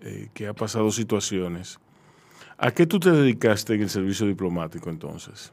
[0.00, 1.78] eh, que ha pasado situaciones.
[2.58, 5.52] ¿A qué tú te dedicaste en el servicio diplomático entonces?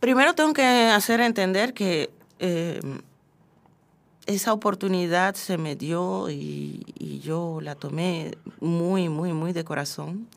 [0.00, 2.80] Primero tengo que hacer entender que eh,
[4.26, 10.28] esa oportunidad se me dio y, y yo la tomé muy, muy, muy de corazón.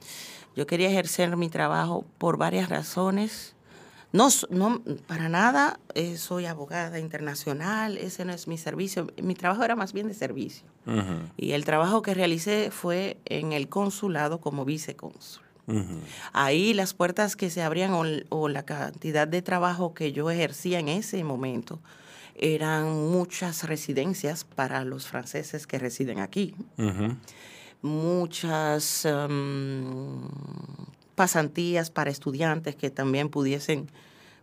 [0.56, 3.56] Yo quería ejercer mi trabajo por varias razones.
[4.12, 9.08] No, no para nada eh, soy abogada internacional, ese no es mi servicio.
[9.22, 10.66] Mi trabajo era más bien de servicio.
[11.38, 15.44] Y el trabajo que realicé fue en el consulado como vicecónsul.
[16.34, 20.80] Ahí las puertas que se abrían o, o la cantidad de trabajo que yo ejercía
[20.80, 21.80] en ese momento
[22.40, 26.56] eran muchas residencias para los franceses que residen aquí,
[27.82, 30.22] muchas em,
[31.24, 33.88] pasantías para estudiantes que también pudiesen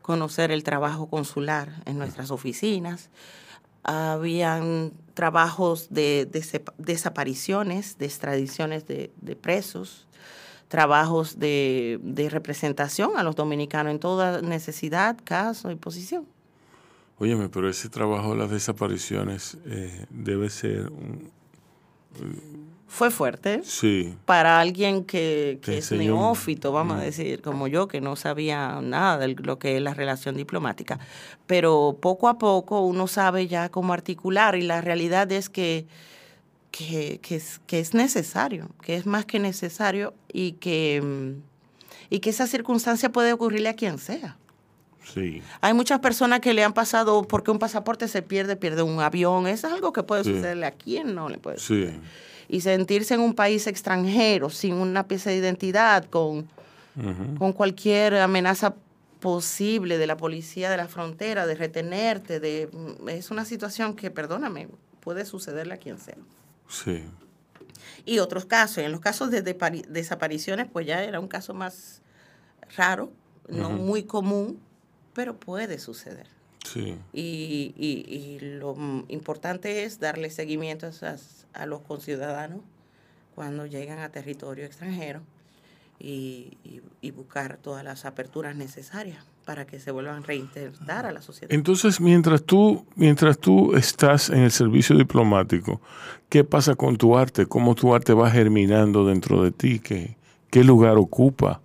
[0.02, 3.08] conocer el trabajo consular en nuestras oficinas.
[3.82, 10.06] Habían trabajos de, desep- desapariciones, de extradiciones de, de presos,
[10.68, 16.26] trabajos de, de representación a los dominicanos en toda necesidad, caso y posición.
[17.18, 21.30] Óyeme, pero ese trabajo de las desapariciones eh, debe ser un...
[22.88, 23.62] Fue fuerte.
[23.64, 27.04] Sí, para alguien que, es neófito, vamos a Mm.
[27.04, 31.00] decir, como yo, que no sabía nada de lo que es la relación diplomática.
[31.46, 35.86] Pero poco a poco uno sabe ya cómo articular y la realidad es que,
[36.70, 41.42] que, que es, que es necesario, que es más que necesario y que, mm,
[42.10, 44.36] y que esa circunstancia puede ocurrirle a quien sea.
[45.12, 45.42] Sí.
[45.60, 49.46] Hay muchas personas que le han pasado porque un pasaporte se pierde, pierde un avión.
[49.46, 50.30] Eso es algo que puede Sí.
[50.34, 51.90] sucederle a quien no le puede Sí.
[52.48, 56.48] Y sentirse en un país extranjero sin una pieza de identidad, con,
[57.38, 58.74] con cualquier amenaza
[59.20, 62.68] posible de la policía de la frontera, de retenerte, de
[63.08, 64.68] es una situación que, perdóname,
[65.00, 66.16] puede sucederle a quien sea.
[66.68, 67.02] Sí.
[68.04, 69.42] Y otros casos, en los casos de,
[69.88, 72.02] desapariciones, pues ya era un caso más
[72.76, 73.10] raro,
[73.48, 74.60] no muy común,
[75.12, 76.26] pero puede suceder.
[76.64, 76.96] Sí.
[77.12, 82.60] Y, y- y lo mm, importante es darle seguimiento a, esas- a los conciudadanos
[83.34, 85.20] cuando llegan a territorio extranjero
[85.98, 86.56] y,
[87.14, 91.52] buscar todas las aperturas necesarias para que se vuelvan a reintegrar a la sociedad.
[91.52, 95.80] Entonces, mientras tú, mientras tú estás en el servicio diplomático,
[96.28, 97.46] ¿qué pasa con tu arte?
[97.46, 99.78] ¿Cómo tu arte va germinando dentro de ti?
[99.78, 100.16] ¿Qué,
[100.50, 101.60] qué lugar ocupa?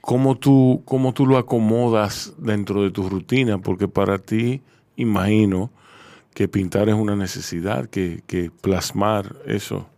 [0.00, 3.58] ¿Cómo tú, ¿Cómo tú lo acomodas dentro de tu rutina?
[3.58, 4.62] Porque para ti,
[4.96, 5.70] imagino
[6.34, 9.88] que pintar es una necesidad, que, que plasmar eso.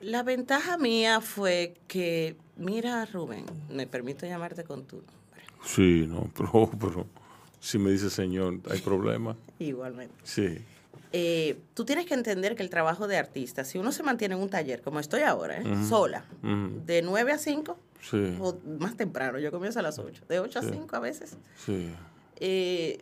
[0.00, 6.30] La ventaja mía fue que, mira Rubén, me permito llamarte con tu nombre, Sí, no,
[6.36, 7.06] pero, pero
[7.60, 9.36] si me dice señor, ¿hay problema?
[9.58, 10.14] igualmente.
[10.22, 10.58] Sí.
[11.12, 14.42] Eh, tú tienes que entender que el trabajo de artista, si uno se mantiene en
[14.42, 15.64] un taller, como estoy ahora, ¿eh?
[15.88, 18.36] Sola, de 9 a 5, Sí.
[18.40, 20.68] o más temprano, yo comienzo a las 8, de 8 Sí.
[20.68, 21.88] a 5 a veces, Sí.
[22.36, 22.98] eh,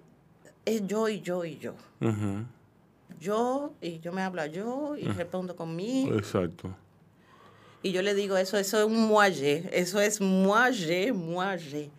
[0.67, 1.73] es yo y yo y yo.
[3.21, 5.17] Yo, y yo me hablo a yo, y Ujú.
[5.17, 6.75] respondo con mí, Exacto.
[7.83, 11.91] y yo le digo, eso, eso es un moaje, eso es moaje, moaje.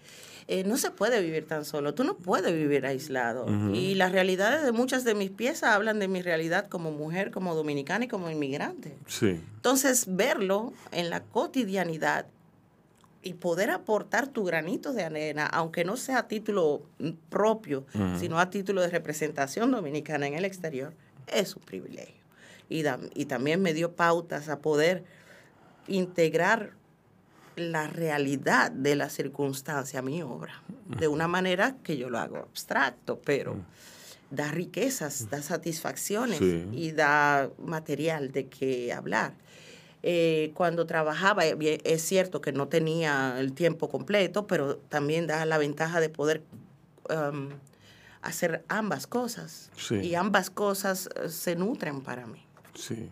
[0.49, 3.47] Eh, no se puede vivir tan solo, tú no puedes vivir aislado.
[3.73, 7.53] Y las realidades de muchas de mis piezas hablan de mi realidad como mujer, como
[7.56, 8.95] dominicana y como inmigrante.
[9.08, 9.41] Sí.
[9.56, 12.27] Entonces, verlo en la cotidianidad
[13.28, 16.84] y poder aportar tu granito de arena, aunque no sea a título
[17.30, 17.86] propio,
[18.20, 20.94] sino a título de representación dominicana en el exterior,
[21.28, 22.24] es un privilegio.
[22.70, 25.04] Y, da- y también me dio pautas a poder
[25.88, 26.72] integrar
[27.56, 30.62] la realidad de la circunstancia a mi obra,
[31.00, 33.56] de una manera que yo lo hago abstracto, pero
[34.30, 36.68] da riquezas, da satisfacciones Sí.
[36.72, 39.34] y da material de qué hablar.
[40.03, 45.45] Eh, cuando trabajaba, eh, es cierto que no tenía el tiempo completo, pero también da
[45.45, 46.43] la ventaja de poder
[47.10, 47.49] um,
[48.21, 49.71] hacer ambas cosas.
[49.75, 49.95] Sí.
[49.95, 52.45] Y ambas cosas eh, se nutren para mí.
[52.75, 53.12] Sí.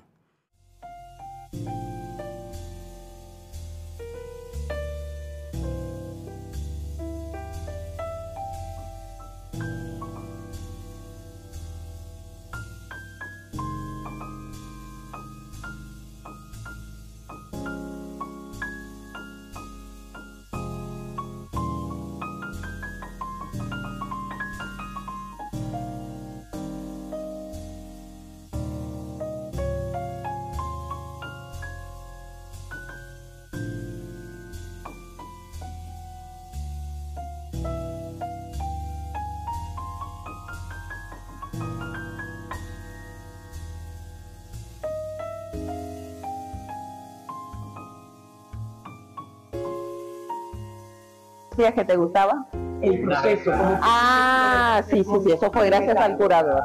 [51.56, 52.46] Decías que te gustaba?
[52.82, 53.52] El proceso.
[53.54, 56.62] Ah, sí, sí, sí, eso fue gracias al curador.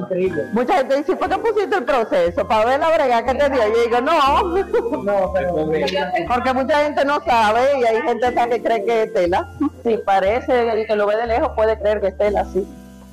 [0.00, 0.44] Increíble.
[0.52, 2.46] Mucha gente dice, ¿por qué pusiste el proceso?
[2.46, 3.62] Para ver la brega que te dio.
[3.68, 4.42] Yo digo, no.
[5.02, 5.32] No,
[6.28, 9.48] Porque mucha gente no sabe y hay gente que cree que es tela.
[9.84, 12.66] Sí, parece, el que lo ve de lejos puede creer que es tela, sí.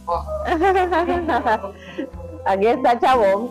[2.45, 3.49] Aquí está Chabón.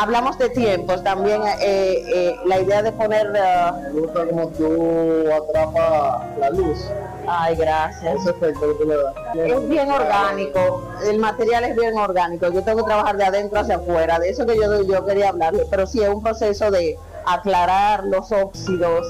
[0.00, 3.28] Hablamos de tiempos, también eh, eh, la idea de poner...
[3.30, 6.78] Uh, Me gusta como tú atrapas la luz.
[7.28, 8.14] Ay, gracias.
[9.34, 12.48] Es bien orgánico, el material es bien orgánico.
[12.50, 15.66] Yo tengo que trabajar de adentro hacia afuera, de eso que yo, yo quería hablarle,
[15.70, 19.04] pero sí es un proceso de aclarar los óxidos,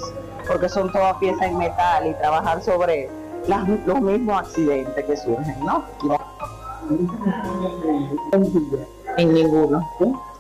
[0.48, 3.10] porque son todas piezas en metal y trabajar sobre
[3.46, 5.84] las- los mismos accidentes que surgen, ¿no?
[9.18, 9.86] En ninguno.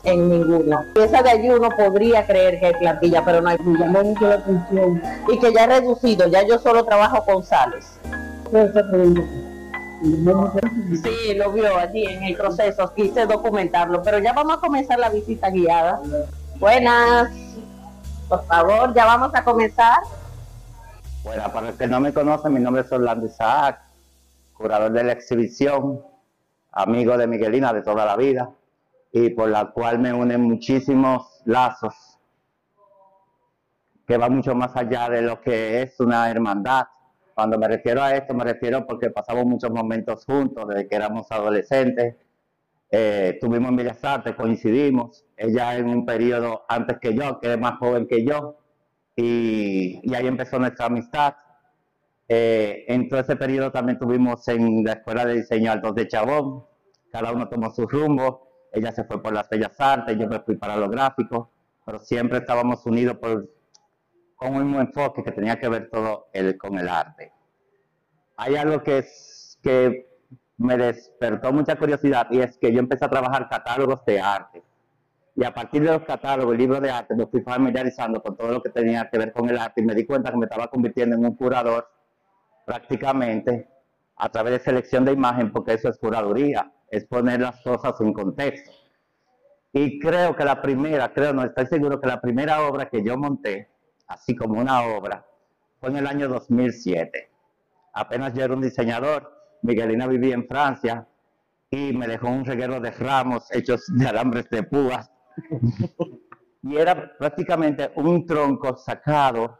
[0.06, 0.84] En ninguno.
[0.94, 3.58] Pieza de allí uno podría creer que hay plantilla, pero no hay.
[3.58, 5.02] Me llamó mucho la atención.
[5.28, 7.98] Y que ya he reducido, ya yo solo trabajo con sales.
[11.02, 15.08] Sí, lo vio allí en el proceso, quise documentarlo, pero ya vamos a comenzar la
[15.08, 16.00] visita guiada.
[16.60, 17.30] Buenas,
[18.28, 19.98] por favor, ya vamos a comenzar.
[21.24, 23.80] Bueno, para el que no me conoce, mi nombre es Orlando Isaac,
[24.52, 26.00] curador de la exhibición,
[26.70, 28.50] amigo de Miguelina de toda la vida,
[29.18, 32.18] y por la cual me unen muchísimos lazos
[34.06, 36.84] que va mucho más allá de lo que es una hermandad.
[37.34, 41.32] Cuando me refiero a esto, me refiero porque pasamos muchos momentos juntos desde que éramos
[41.32, 42.16] adolescentes.
[42.90, 45.24] Eh, estuvimos en Artes, coincidimos.
[45.34, 48.58] Ella en un periodo antes que yo, que es más joven que yo,
[49.16, 51.36] y, y ahí empezó nuestra amistad.
[52.28, 56.64] Eh, en todo ese periodo también estuvimos en la Escuela de Diseño Altos de Chabón.
[57.10, 58.46] Cada uno tomó su rumbo.
[58.76, 61.50] Ella se fue por las Bellas Artes, yo me fui para lo gráfico,
[61.86, 63.48] pero siempre estábamos unidos por,
[64.36, 67.32] con un mismo enfoque que tenía que ver todo el, con el arte.
[68.36, 70.06] Hay algo que, es, que
[70.58, 74.62] me despertó mucha curiosidad y es que yo empecé a trabajar catálogos de arte.
[75.34, 78.48] Y a partir de los catálogos y libros de arte me fui familiarizando con todo
[78.52, 80.68] lo que tenía que ver con el arte y me di cuenta que me estaba
[80.68, 81.88] convirtiendo en un curador
[82.66, 83.70] prácticamente
[84.16, 88.12] a través de selección de imagen, porque eso es curaduría, es poner las cosas en
[88.12, 88.70] contexto.
[89.72, 93.16] Y creo que la primera, creo, no estoy seguro que la primera obra que yo
[93.18, 93.68] monté,
[94.06, 95.26] así como una obra,
[95.78, 97.30] fue en el año 2007.
[97.92, 99.32] Apenas yo era un diseñador,
[99.62, 101.06] Miguelina vivía en Francia
[101.70, 105.10] y me dejó un reguero de ramos hechos de alambres de púas.
[106.62, 109.58] y era prácticamente un tronco sacado,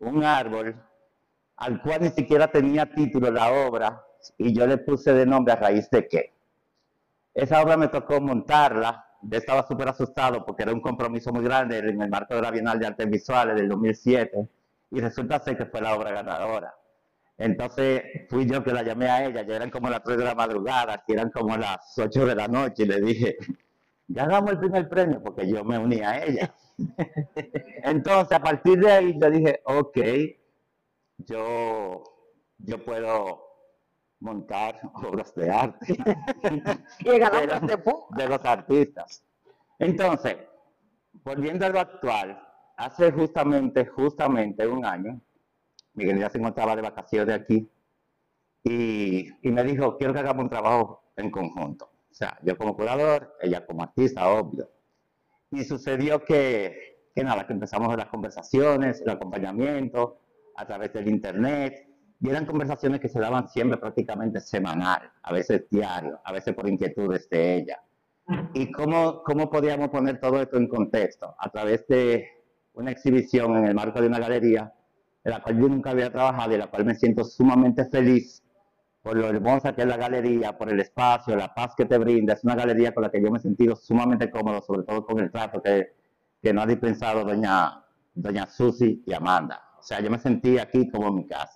[0.00, 0.76] un árbol,
[1.56, 4.04] al cual ni siquiera tenía título la obra,
[4.36, 6.35] y yo le puse de nombre a raíz de qué.
[7.36, 11.76] Esa obra me tocó montarla, yo estaba súper asustado porque era un compromiso muy grande
[11.76, 14.48] en el marco de la Bienal de Artes Visuales del 2007,
[14.92, 16.74] y resulta ser que fue la obra ganadora.
[17.36, 20.34] Entonces fui yo que la llamé a ella, ya eran como las 3 de la
[20.34, 23.36] madrugada, que eran como las 8 de la noche, y le dije,
[24.08, 26.54] ya damos el primer premio, porque yo me uní a ella.
[27.84, 29.98] Entonces, a partir de ahí, yo dije, ok,
[31.18, 32.02] yo,
[32.56, 33.45] yo puedo
[34.26, 35.94] montar obras de arte
[36.42, 37.60] de, los,
[38.10, 39.24] de los artistas.
[39.78, 40.36] Entonces,
[41.24, 42.42] volviendo a lo actual,
[42.76, 45.20] hace justamente, justamente un año,
[45.94, 47.70] Miguelina se encontraba de vacaciones aquí
[48.64, 51.86] y, y me dijo, quiero que hagamos un trabajo en conjunto.
[52.10, 54.68] O sea, yo como curador, ella como artista, obvio.
[55.52, 60.18] Y sucedió que, que nada, que empezamos las conversaciones, el acompañamiento
[60.56, 61.85] a través del internet,
[62.20, 66.68] y eran conversaciones que se daban siempre prácticamente semanal, a veces diario, a veces por
[66.68, 67.82] inquietudes de ella.
[68.54, 71.34] ¿Y cómo, cómo podíamos poner todo esto en contexto?
[71.38, 72.26] A través de
[72.74, 74.72] una exhibición en el marco de una galería,
[75.22, 78.42] en la cual yo nunca había trabajado y la cual me siento sumamente feliz
[79.02, 82.34] por lo hermosa que es la galería, por el espacio, la paz que te brinda.
[82.34, 85.20] Es una galería con la que yo me he sentido sumamente cómodo, sobre todo con
[85.20, 85.94] el trato que,
[86.42, 89.62] que nos ha dispensado doña, doña Susi y Amanda.
[89.78, 91.55] O sea, yo me sentí aquí como en mi casa.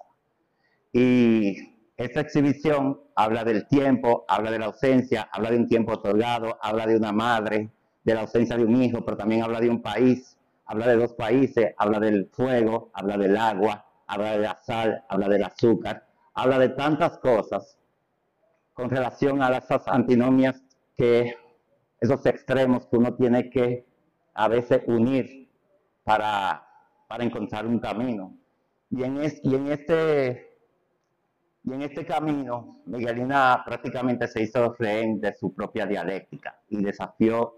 [0.92, 1.56] Y
[1.96, 6.86] esta exhibición habla del tiempo, habla de la ausencia, habla de un tiempo otorgado, habla
[6.86, 7.70] de una madre,
[8.02, 10.36] de la ausencia de un hijo, pero también habla de un país,
[10.66, 15.28] habla de dos países, habla del fuego, habla del agua, habla de la sal, habla
[15.28, 17.78] del azúcar, habla de tantas cosas
[18.72, 20.62] con relación a esas antinomias
[20.96, 21.34] que,
[22.00, 23.84] esos extremos que uno tiene que
[24.32, 25.50] a veces unir
[26.02, 26.66] para,
[27.06, 28.34] para encontrar un camino.
[28.90, 30.49] Y en, es, y en este
[31.70, 37.54] y en este camino, Miguelina prácticamente se hizo rehén de su propia dialéctica y desafió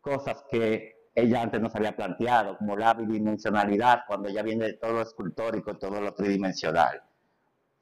[0.00, 4.72] cosas que ella antes no se había planteado, como la bidimensionalidad, cuando ella viene de
[4.72, 7.00] todo lo escultórico, todo lo tridimensional.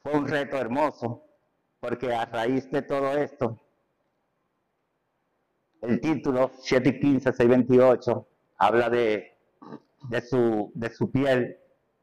[0.02, 1.24] Fue un reto hermoso,
[1.80, 3.58] porque a raíz de todo esto,
[5.80, 9.38] el título 7 y 15, 6, 28, habla de,
[10.10, 11.56] de, su, de su piel,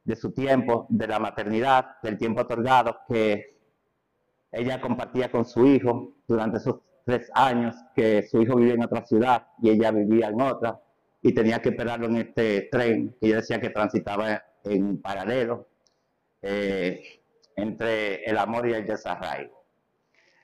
[0.03, 3.58] de su tiempo, de la maternidad, del tiempo otorgado que
[4.51, 9.05] ella compartía con su hijo durante esos tres años que su hijo vivía en otra
[9.05, 10.79] ciudad y ella vivía en otra
[11.21, 15.67] y tenía que esperarlo en este tren que ella decía que transitaba en paralelo
[16.41, 17.21] eh,
[17.55, 19.59] entre el amor y el desarraigo.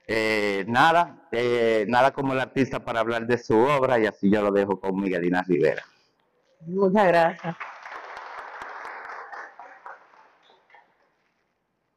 [0.08, 4.42] Eh, nada, eh, nada como el artista para hablar de su obra y así yo
[4.42, 5.82] lo dejo con Miguelina Rivera.
[6.60, 7.56] Muchas gracias.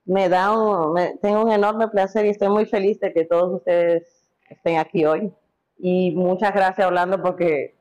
[0.10, 3.54] Me da un, me- tengo un enorme placer y estoy muy feliz de que todos
[3.54, 5.32] ustedes estén aquí hoy.
[5.78, 7.76] Y muchas gracias, Orlando, porque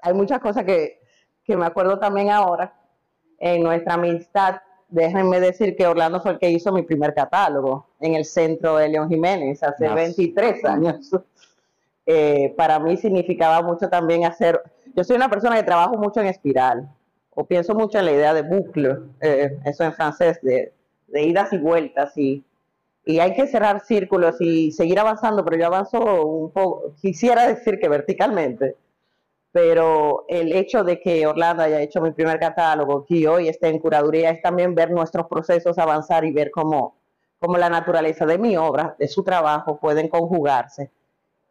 [0.00, 1.00] hay muchas cosas que,
[1.44, 2.74] que me acuerdo también ahora
[3.38, 4.56] en nuestra amistad.
[4.88, 8.88] Déjenme decir que Orlando fue el que hizo mi primer catálogo en el centro de
[8.88, 9.94] León Jiménez hace Yes.
[9.94, 11.10] 23 años.
[12.06, 14.60] Eh, para mí significaba mucho también hacer.
[14.96, 16.88] Yo soy una persona que trabajo mucho en espiral,
[17.30, 20.72] o pienso mucho en la idea de bucle, eh, eso en francés, de,
[21.12, 22.44] de idas y vueltas, y,
[23.04, 27.78] y hay que cerrar círculos y seguir avanzando, pero yo avanzo un poco, quisiera decir
[27.78, 28.76] que verticalmente,
[29.52, 33.80] pero el hecho de que Orlando haya hecho mi primer catálogo y hoy esté en
[33.80, 36.96] curaduría es también ver nuestros procesos avanzar y ver cómo,
[37.40, 40.90] cómo la naturaleza de mi obra, de su trabajo, pueden conjugarse.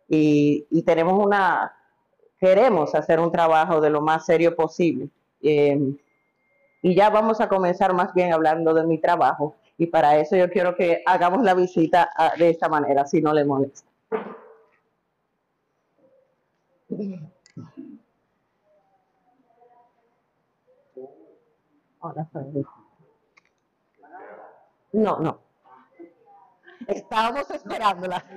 [0.07, 1.75] Y, y tenemos una,
[2.39, 5.09] queremos hacer un trabajo de lo más serio posible.
[5.41, 5.77] Eh,
[6.81, 9.55] y ya vamos a comenzar más bien hablando de mi trabajo.
[9.77, 13.45] Y para eso yo quiero que hagamos la visita de esta manera, si no le
[13.45, 13.87] molesta.
[22.33, 22.65] Soy-
[24.93, 25.39] No, no.
[26.87, 28.23] Estábamos esperándola.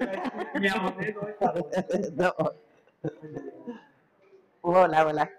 [2.14, 2.34] No.
[4.62, 5.30] Hola, hola.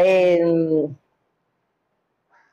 [0.00, 0.88] Eh,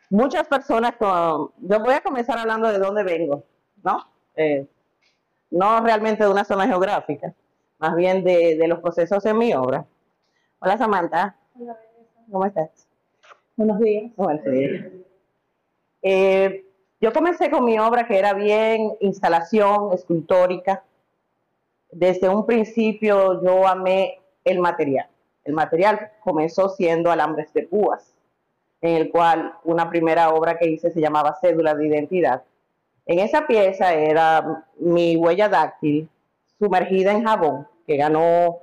[0.09, 1.51] muchas personas con...
[1.59, 3.43] Yo voy a comenzar hablando de dónde vengo,
[3.83, 4.03] ¿no?
[4.35, 4.65] Eh,
[5.51, 7.35] no realmente de una zona geográfica,
[7.77, 9.85] más bien de, de los procesos en mi obra.
[10.57, 11.35] Hola, Samantha.
[12.31, 12.87] ¿Cómo estás?
[13.55, 14.11] Buenos días.
[14.15, 14.85] Buenos días.
[16.01, 16.65] Eh,
[16.99, 20.83] yo comencé con mi obra que era bien instalación escultórica.
[21.91, 25.07] Desde un principio yo amé el material.
[25.45, 28.13] El material comenzó siendo alambres de púas,
[28.81, 32.43] en el cual una primera obra que hice se llamaba Cédula de Identidad.
[33.05, 36.09] En esa pieza era mi huella dáctil
[36.57, 38.59] sumergida en jabón, que ganó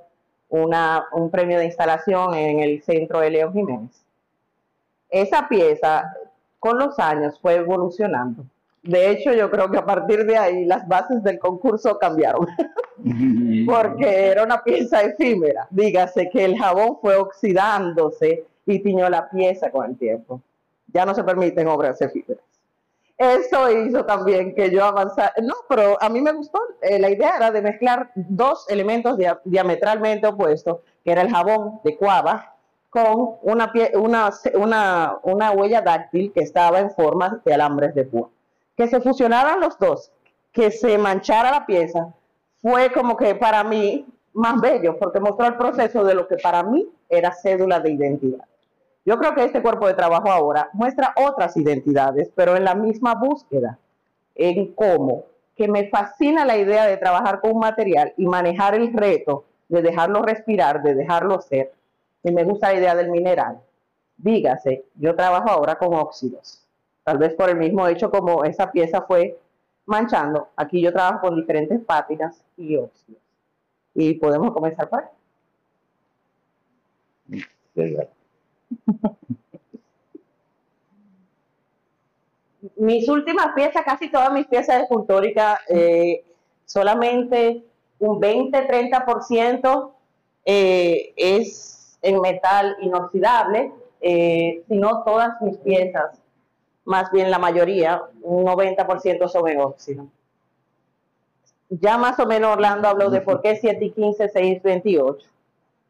[0.49, 4.03] una, un premio de instalación en el centro de León Jiménez.
[5.09, 6.13] Esa pieza
[6.59, 8.43] con los años fue evolucionando.
[8.83, 12.45] De hecho, yo creo que a partir de ahí las bases del concurso cambiaron,
[13.65, 15.67] porque era una pieza efímera.
[15.69, 20.41] Dígase que el jabón fue oxidándose y tiñó la pieza con el tiempo.
[20.87, 22.43] Ya no se permiten obras efímeras.
[23.17, 25.33] Eso hizo también que yo avanzara.
[25.41, 26.59] No, pero a mí me gustó.
[26.81, 31.79] Eh, la idea era de mezclar dos elementos dia- diametralmente opuestos, que era el jabón
[31.83, 32.55] de cuava
[32.89, 38.03] con una, pie- una, una, una huella dáctil que estaba en forma de alambres de
[38.03, 38.29] púa.
[38.75, 40.11] Que se fusionaran los dos,
[40.51, 42.13] que se manchara la pieza,
[42.61, 46.63] fue como que para mí más bello, porque mostró el proceso de lo que para
[46.63, 48.45] mí era cédula de identidad.
[49.05, 53.15] Yo creo que este cuerpo de trabajo ahora muestra otras identidades, pero en la misma
[53.15, 53.77] búsqueda,
[54.33, 58.91] en cómo, que me fascina la idea de trabajar con un material y manejar el
[58.93, 61.73] reto de dejarlo respirar, de dejarlo ser,
[62.23, 63.59] y me gusta la idea del mineral.
[64.17, 66.62] Dígase, yo trabajo ahora con óxidos,
[67.03, 69.39] tal vez por el mismo hecho como esa pieza fue
[69.85, 73.21] manchando, aquí yo trabajo con diferentes pátinas y óxidos.
[73.93, 75.09] Y podemos comenzar por ahí.
[82.75, 86.23] mis últimas piezas, casi todas mis piezas escultóricas, eh,
[86.65, 87.63] solamente
[87.99, 89.91] un 20-30%
[90.45, 96.19] eh, es en metal inoxidable, eh, sino todas mis piezas,
[96.85, 100.07] más bien la mayoría, un 90% son óxido.
[101.69, 105.27] Ya más o menos Orlando habló de por qué 7 y 15, 6, 28.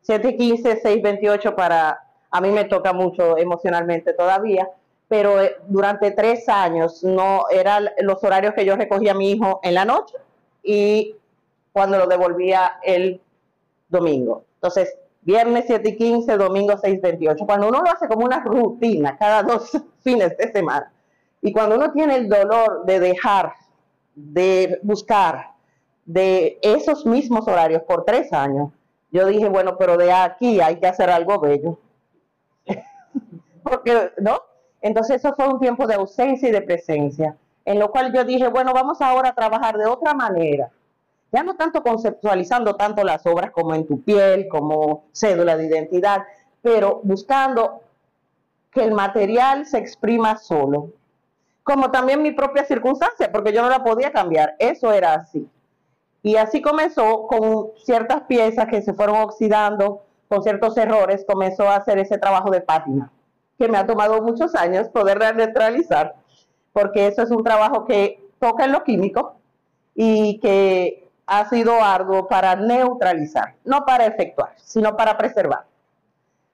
[0.02, 4.70] 7 y 15, 6, 28 para, a mí me toca mucho emocionalmente todavía,
[5.08, 9.60] pero eh, durante tres años no eran los horarios que yo recogía a mi hijo
[9.64, 10.16] en la noche
[10.62, 11.16] y
[11.72, 13.20] cuando lo devolvía el
[13.90, 14.44] domingo.
[14.56, 14.96] Entonces,
[15.26, 17.46] viernes 7 y 15, domingo 6 28.
[17.46, 19.72] Cuando uno lo hace como una rutina cada dos
[20.04, 20.92] fines de semana
[21.42, 23.54] y cuando uno tiene el dolor de dejar,
[24.16, 25.52] de buscar
[26.06, 28.72] de esos mismos horarios por tres años,
[29.12, 31.80] yo dije, bueno, pero de aquí hay que hacer algo bello.
[33.64, 34.40] Porque, ¿no?
[34.82, 37.38] Entonces eso fue un tiempo de ausencia y de presencia.
[37.66, 40.70] en lo cual yo dije, bueno, vamos ahora a trabajar de otra manera.
[41.34, 46.24] Ya no tanto conceptualizando tanto las obras como en tu piel, como cédula de identidad,
[46.62, 47.82] pero buscando
[48.72, 50.92] que el material se exprima solo.
[51.64, 55.50] Como también mi propia circunstancia, porque yo no la podía cambiar, eso era así.
[56.22, 61.76] Y así comenzó con ciertas piezas que se fueron oxidando, con ciertos errores, comenzó a
[61.76, 63.12] hacer ese trabajo de pátina,
[63.58, 66.16] que me ha tomado muchos años poder neutralizar
[66.74, 69.36] porque eso es un trabajo que toca en lo químico
[69.96, 75.66] y que ha sido arduo para neutralizar, no para efectuar, sino para preservar.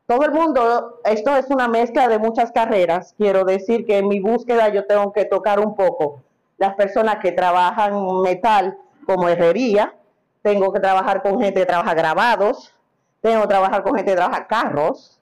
[0.05, 4.19] Todo el mundo, esto es una mezcla de muchas carreras, quiero decir que en mi
[4.19, 6.21] búsqueda yo tengo que tocar un poco
[6.57, 9.93] las personas que trabajan metal como herrería,
[10.41, 12.73] tengo que trabajar con gente que trabaja grabados,
[13.21, 15.19] tengo que trabajar con gente que trabaja carros,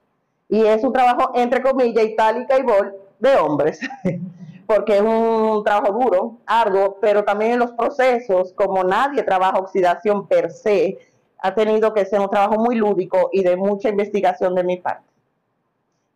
[0.48, 3.80] y es un trabajo entre comillas itálica y bol de hombres.
[4.68, 10.28] porque es un trabajo duro, arduo, pero también en los procesos, como nadie trabaja oxidación
[10.28, 10.98] per se,
[11.38, 15.08] ha tenido que ser un trabajo muy lúdico y de mucha investigación de mi parte.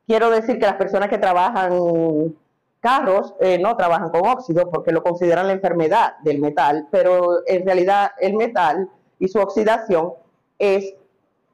[0.07, 2.37] Quiero decir que las personas que trabajan
[2.81, 7.65] carros eh, no trabajan con óxido porque lo consideran la enfermedad del metal, pero en
[7.65, 8.87] realidad el metal
[9.19, 10.13] y su oxidación
[10.59, 10.93] es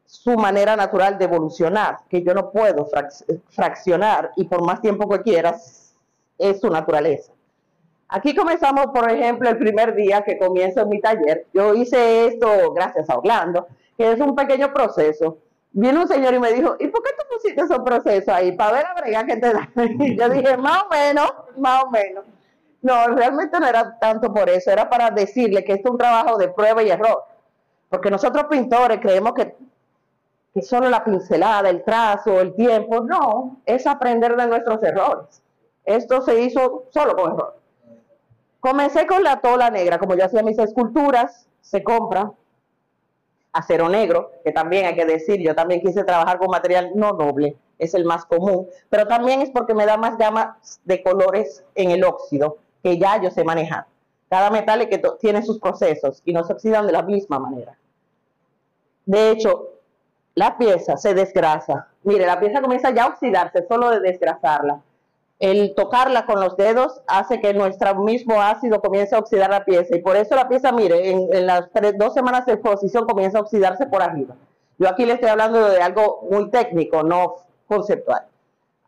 [0.04, 2.88] su manera natural de evolucionar, que yo no puedo
[3.50, 5.77] fraccionar y por más tiempo que quieras
[6.38, 7.32] es su naturaleza.
[8.08, 11.46] Aquí comenzamos, por ejemplo, el primer día que comienzo mi taller.
[11.52, 13.66] Yo hice esto gracias a Orlando,
[13.98, 15.38] que es un pequeño proceso.
[15.72, 18.52] Viene un señor y me dijo, ¿y por qué tú pusiste esos procesos ahí?
[18.52, 19.68] Para ver la brega que te da.
[19.76, 22.24] Yo dije, más o menos, más o menos.
[22.80, 26.38] No, realmente no era tanto por eso, era para decirle que esto es un trabajo
[26.38, 27.24] de prueba y error.
[27.90, 29.54] Porque nosotros pintores creemos que,
[30.54, 35.42] que solo la pincelada, el trazo, el tiempo, no, es aprender de nuestros errores.
[35.88, 37.56] Esto se hizo solo con error.
[38.60, 42.30] Comencé con la tola negra, como yo hacía mis esculturas, se compra
[43.54, 47.56] acero negro, que también hay que decir, yo también quise trabajar con material no noble,
[47.78, 51.90] es el más común, pero también es porque me da más gama de colores en
[51.90, 53.86] el óxido, que ya yo sé manejar.
[54.28, 54.86] Cada metal
[55.18, 57.78] tiene sus procesos y no se oxidan de la misma manera.
[59.06, 59.70] De hecho,
[60.34, 61.88] la pieza se desgrasa.
[62.02, 64.82] Mire, la pieza comienza ya a oxidarse solo de desgrasarla
[65.38, 69.96] el tocarla con los dedos hace que nuestro mismo ácido comience a oxidar la pieza
[69.96, 73.86] y por eso la pieza, mire, en, las dos semanas de exposición comienza a oxidarse
[73.86, 74.34] por arriba.
[74.78, 77.36] Yo aquí le estoy hablando de algo muy técnico, no
[77.68, 78.26] conceptual.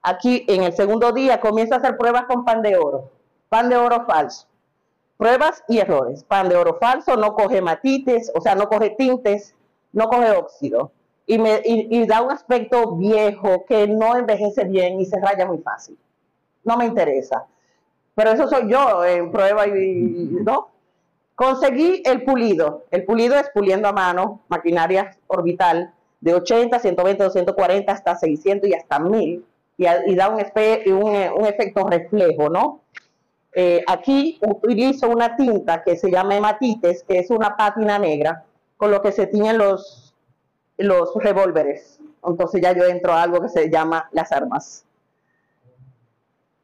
[0.03, 3.11] Aquí en el segundo día comienza a hacer pruebas con pan de oro,
[3.49, 4.47] pan de oro falso.
[5.19, 6.25] Pruebas y errores.
[6.25, 9.55] Pan de oro falso no coge matites, o sea, no coge tintes,
[9.93, 10.93] no coge óxido.
[11.27, 15.97] Y, da un aspecto viejo que no envejece bien y se raya muy fácil
[16.65, 17.47] no me interesa.
[18.15, 20.03] Pero eso soy yo en prueba y,
[20.45, 20.69] ¿no?
[21.35, 22.85] Conseguí el pulido.
[22.91, 28.75] El pulido es puliendo a mano, maquinaria orbital de 80, 120, 240 hasta 600 y
[28.75, 29.45] hasta 1000
[29.79, 32.83] y, da un, un, efecto reflejo, ¿no?
[33.55, 38.45] Eh, aquí utilizo una tinta que se llama hematites, que es una pátina negra,
[38.77, 40.15] con lo que se tiñen los,
[40.77, 41.99] los revólveres.
[42.23, 44.85] Entonces ya yo entro a algo que se llama las armas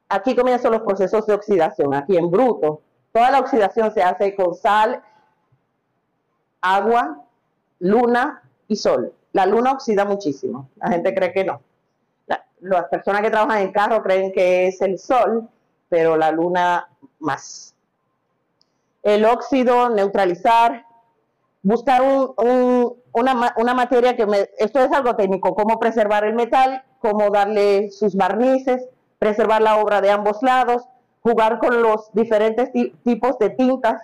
[0.09, 2.81] aquí comienzan los procesos de oxidación, aquí en bruto.
[3.13, 5.03] Toda la oxidación se hace con sal,
[6.61, 7.25] agua,
[7.79, 9.13] luna y sol.
[9.33, 11.61] La luna oxida muchísimo, la gente cree que no.
[12.61, 15.49] las personas que trabajan en carro creen que es el sol,
[15.89, 16.89] pero la luna
[17.19, 17.75] más.
[19.03, 20.85] El óxido, neutralizar,
[21.63, 22.03] buscar
[23.13, 24.49] una, una, materia que me...
[24.59, 28.89] Esto es algo técnico, cómo preservar el metal, cómo darle sus barnices,
[29.19, 30.89] preservar la obra de ambos lados,
[31.23, 32.71] jugar con los diferentes
[33.03, 34.03] tipos de tintas.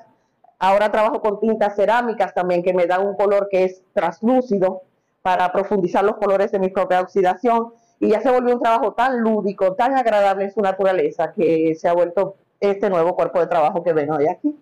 [0.58, 4.82] Ahora trabajo con tintas cerámicas también que me dan un color que es translúcido
[5.22, 7.72] para profundizar los colores de mi propia oxidación.
[8.00, 11.88] Y ya se volvió un trabajo tan lúdico, tan agradable en su naturaleza que se
[11.88, 14.56] ha vuelto este nuevo cuerpo de trabajo que ven hoy aquí.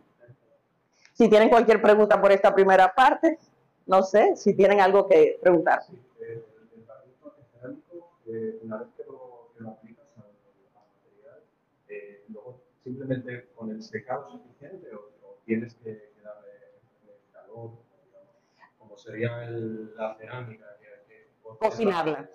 [1.15, 3.39] Si tienen cualquier pregunta por esta primera parte,
[3.87, 5.81] no sé si tienen algo que preguntar.
[6.21, 6.45] Eh,
[8.27, 9.41] eh, una vez que lo
[12.91, 16.51] simplemente con el secado suficiente o, tienes que, darle
[17.32, 17.70] calor,
[18.78, 19.49] como sería
[19.97, 20.66] la cerámica.
[21.59, 22.30] Cocinarla.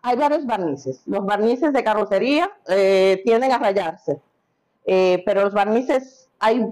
[0.00, 1.02] Hay varios barnices.
[1.06, 4.20] Los barnices de carrocería eh, tienden a rayarse,
[4.86, 6.64] eh, pero los barnices hay.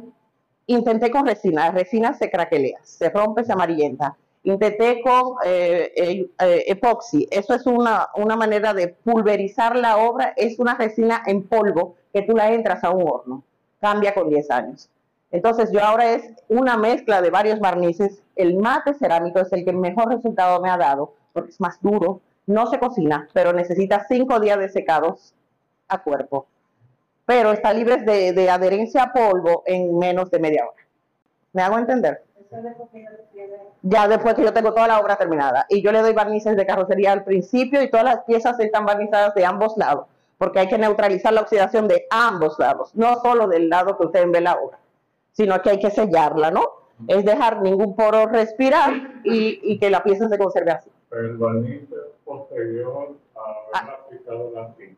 [0.68, 4.16] Intenté con resina, la resina se craquelea, se rompe, se amarillenta.
[4.46, 5.92] Intenté con eh,
[6.38, 11.96] epoxi, eso es una, una manera de pulverizar la obra, es una resina en polvo
[12.12, 13.42] que tú la entras a un horno.
[13.80, 14.88] cambia con 10 años.
[15.32, 18.22] Entonces yo ahora es una mezcla de varios barnices.
[18.36, 22.20] El mate cerámico es el que mejor resultado me ha dado, porque es más duro,
[22.46, 25.34] no se cocina, pero necesita 5 días de secados
[25.88, 26.46] a cuerpo.
[27.24, 30.84] Pero está libre de, de adherencia a polvo en menos de media hora.
[31.52, 32.22] ¿Me hago entender?
[33.88, 35.64] Ya después que yo tengo toda la obra terminada.
[35.68, 39.32] Y yo le doy barnices de carrocería al principio y todas las piezas están barnizadas
[39.34, 40.06] de ambos lados,
[40.38, 44.30] porque hay que neutralizar la oxidación de ambos lados, no solo del lado que ustedes
[44.32, 44.78] ven la obra,
[45.32, 46.64] sino que hay que sellarla, ¿no?
[47.06, 50.90] Es dejar ningún poro respirar y, y que la pieza se conserve así.
[51.12, 51.82] El barniz
[52.24, 54.96] posterior a haber aplicado la tinta.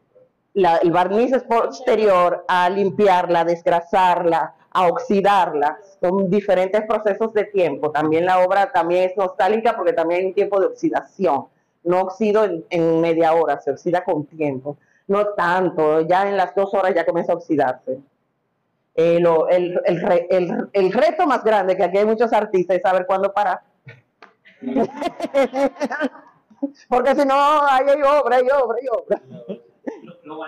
[0.55, 5.79] La- el barniz es posterior a limpiarla, desgrasarla, a oxidarla.
[6.01, 7.91] Son diferentes procesos de tiempo.
[7.91, 11.47] También la obra también es nostálgica porque también hay un tiempo de oxidación.
[11.85, 12.65] No oxido en,
[13.01, 14.77] media hora, se oxida con tiempo.
[15.07, 17.99] No tanto, ya en las dos horas ya comienza a oxidarse.
[18.95, 22.77] Eh, lo- el, el re- el- el reto más grande que aquí hay muchos artistas
[22.77, 23.61] es saber cuándo parar.
[26.89, 29.23] porque si no, ahí hay obra, hay obra, hay obra.
[30.03, 30.41] ¿Los lo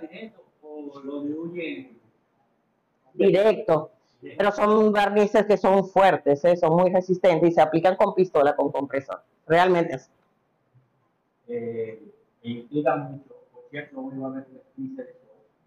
[0.00, 1.97] directo o lo diluye?
[3.26, 3.90] Directo.
[4.20, 6.56] Pero son barnices que son fuertes, ¿eh?
[6.56, 9.22] son muy resistentes y se aplican con pistola, con compresor.
[9.46, 10.10] Realmente es.
[11.46, 12.02] Eh,
[12.42, 13.34] implica mucho.
[13.52, 14.46] Por cierto, uno va a ver
[14.78, 15.14] el de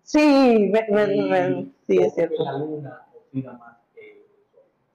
[0.03, 2.43] Sí, me- me- me- sí, es cierto.
[2.43, 4.25] La luna oxida más que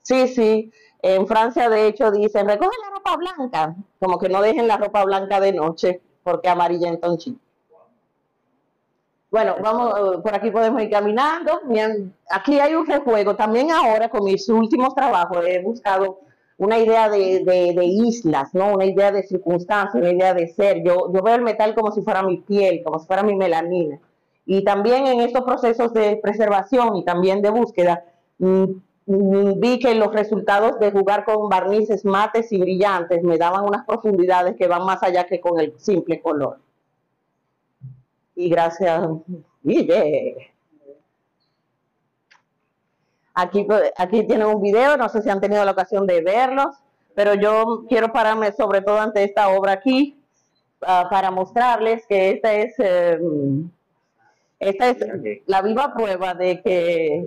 [0.03, 0.71] Sí, sí.
[1.01, 3.75] En Francia, de hecho, dicen, recoge la ropa blanca.
[3.99, 7.39] Como que no dejen la ropa blanca de noche, porque amarillenta un chico.
[9.37, 11.61] Bueno, vamos, eh, por aquí podemos ir caminando.
[12.31, 13.35] Aquí hay un rejuego.
[13.35, 16.21] También ahora, con mis últimos trabajos, he buscado
[16.57, 18.73] una idea de, de- de islas, ¿no?
[18.73, 20.81] Una idea de circunstancias, una idea de ser.
[20.83, 23.99] Yo, yo veo el metal como si fuera mi piel, como si fuera mi melanina.
[24.47, 28.05] Y también en estos procesos de preservación y también de búsqueda,
[28.39, 28.63] mm,
[29.05, 33.85] mm, vi que los resultados de jugar con barnices mates y brillantes me daban unas
[33.85, 36.57] profundidades que van más allá que con el simple color.
[38.37, 39.01] Y gracias,
[39.63, 40.51] Guille.
[43.33, 43.67] Aquí,
[43.97, 46.75] aquí tienen un video, no sé si han tenido la ocasión de verlos,
[47.15, 50.19] pero yo quiero pararme sobre todo ante esta obra aquí
[50.81, 53.19] ah, para mostrarles que esta es, eh,
[54.59, 54.97] esta es
[55.47, 57.23] la viva prueba de que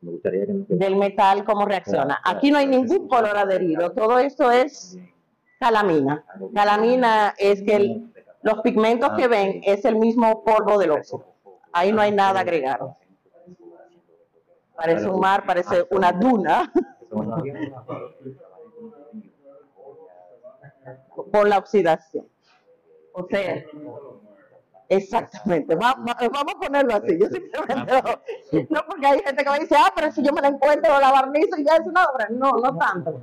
[0.00, 2.20] del metal cómo reacciona.
[2.24, 4.98] Aquí no hay ningún color adherido, todo esto es
[5.60, 6.24] calamina.
[6.54, 8.12] Calamina es que el-
[8.48, 11.24] los pigmentos que ven es el mismo polvo del óxido.
[11.72, 12.96] Ahí no hay nada agregado.
[14.76, 16.72] Parece un mar, parece una duna
[21.32, 22.26] por la oxidación.
[23.12, 23.64] O sea,
[24.88, 25.74] exactamente.
[25.74, 27.18] Va- va- vamos a ponerlo así.
[27.18, 30.40] Yo simplemente lo- no porque hay gente que me dice, ah, pero si yo me
[30.40, 32.28] la encuentro la barnizo y ya es una obra.
[32.30, 33.20] No, no tanto.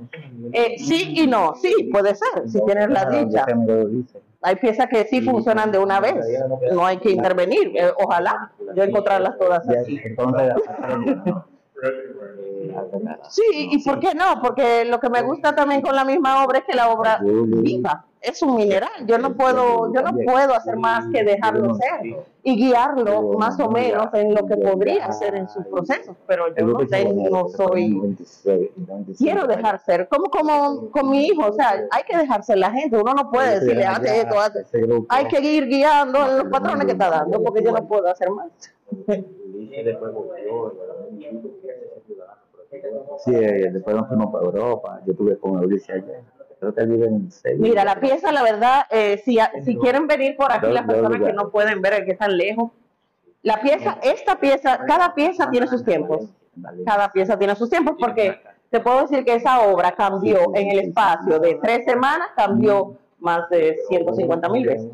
[0.52, 1.54] Eh, sí y no.
[1.54, 3.46] Sí, puede ser, si tienes la dicha.
[4.46, 6.14] Hay piezas que sí funcionan de una vez.
[6.70, 7.72] No hay que intervenir.
[7.74, 10.00] Eh, ojalá yo encontrarlas todas así.
[13.28, 14.40] Sí, ¿y por qué no?
[14.40, 18.04] Porque lo que me gusta también con la misma obra es que la obra viva,
[18.26, 19.06] es un mineral.
[19.06, 23.70] Yo no puedo, yo no puedo hacer más que dejarlo ser y guiarlo más o
[23.70, 28.16] menos en lo que podría ser en sus procesos, pero yo no tengo, no soy,
[29.16, 32.70] quiero dejar ser, como como con mi hijo, o sea, hay que dejar ser la
[32.70, 34.64] gente, uno no puede decirle, hace esto, hace
[35.08, 38.30] hay que ir guiando en los patrones que está dando, porque yo no puedo hacer
[38.30, 38.50] más.
[43.24, 45.00] Sí, después nos fuimos para Europa.
[45.06, 46.22] Yo estuve con Euricia allá.
[46.58, 47.62] Creo que él vive en Sevilla.
[47.62, 51.32] Mira, la pieza, la verdad, eh, si, si quieren venir por aquí, las personas que
[51.32, 52.70] no pueden ver, que están lejos,
[53.42, 56.30] la pieza, esta pieza, cada pieza tiene sus tiempos.
[56.84, 58.40] Cada pieza tiene sus tiempos porque
[58.70, 63.48] te puedo decir que esa obra cambió en el espacio de tres semanas, cambió más
[63.50, 64.90] de 150 mil veces.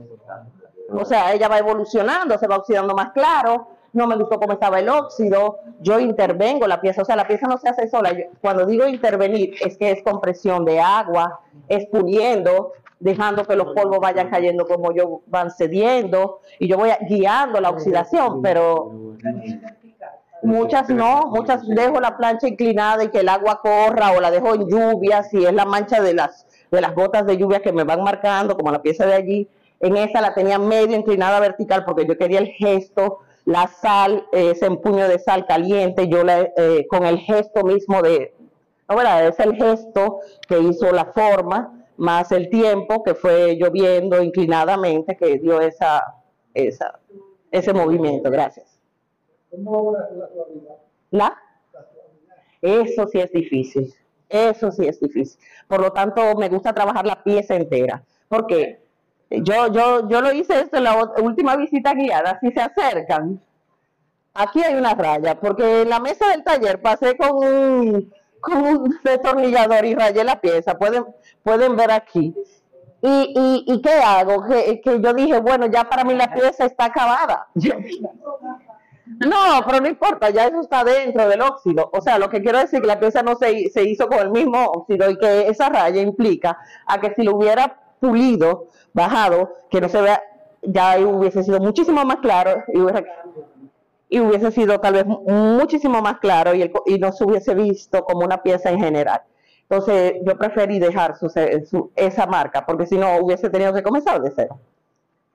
[0.90, 3.68] O sea, ella va evolucionando, se va oxidando más claro.
[3.92, 5.58] No me gustó cómo estaba el óxido.
[5.80, 7.02] Yo intervengo la pieza.
[7.02, 8.14] O sea, la pieza no se hace sola.
[8.40, 13.98] Cuando digo intervenir, es que es compresión de agua, es puliendo, dejando que los polvos
[14.00, 16.40] vayan cayendo como yo van cediendo.
[16.58, 18.92] Y yo voy guiando la oxidación, pero
[20.42, 21.26] muchas no.
[21.26, 25.22] Muchas dejo la plancha inclinada y que el agua corra o la dejo en lluvia,
[25.22, 28.56] si es la mancha de las, de las gotas de lluvia que me van marcando,
[28.56, 29.48] como la pieza de allí.
[29.80, 34.50] En esa la tenía medio inclinada vertical porque yo quería el gesto, la sal, eh,
[34.50, 38.34] ese empuño de sal caliente, yo la, eh, con el gesto mismo de,
[38.88, 39.26] no, ¿verdad?
[39.26, 45.38] es el gesto que hizo la forma, más el tiempo que fue lloviendo inclinadamente, que
[45.38, 46.02] dio esa,
[46.54, 46.98] esa,
[47.50, 48.30] ese movimiento.
[48.30, 48.80] Gracias.
[51.10, 51.36] ¿La?
[52.60, 53.94] Eso sí es difícil.
[54.28, 55.38] Eso sí es difícil.
[55.68, 58.02] Por lo tanto, me gusta trabajar la pieza entera.
[58.28, 58.80] Porque
[59.42, 62.38] yo, yo, yo lo hice esto en la última visita guiada.
[62.40, 63.40] Si se acercan,
[64.34, 65.38] aquí hay una raya.
[65.38, 70.40] Porque en la mesa del taller pasé con un, con un destornillador y rayé la
[70.40, 70.78] pieza.
[70.78, 71.04] Pueden,
[71.42, 72.34] pueden ver aquí.
[73.00, 74.44] ¿Y, y, y qué hago?
[74.46, 77.48] Que, que yo dije, bueno, ya para mí la pieza está acabada.
[79.04, 81.90] No, pero no importa, ya eso está dentro del óxido.
[81.92, 84.30] O sea, lo que quiero decir que la pieza no se, se hizo con el
[84.30, 86.56] mismo óxido y que esa raya implica
[86.86, 90.20] a que si lo hubiera pulido, bajado, que no se vea,
[90.62, 93.04] ya hubiese sido muchísimo más claro y hubiera,
[94.08, 98.04] y hubiese sido tal vez muchísimo más claro y, el y no se hubiese visto
[98.04, 99.22] como una pieza en general.
[99.62, 104.20] Entonces, yo preferí dejar su, su- esa marca, porque si no hubiese tenido que comenzar
[104.20, 104.58] de cero.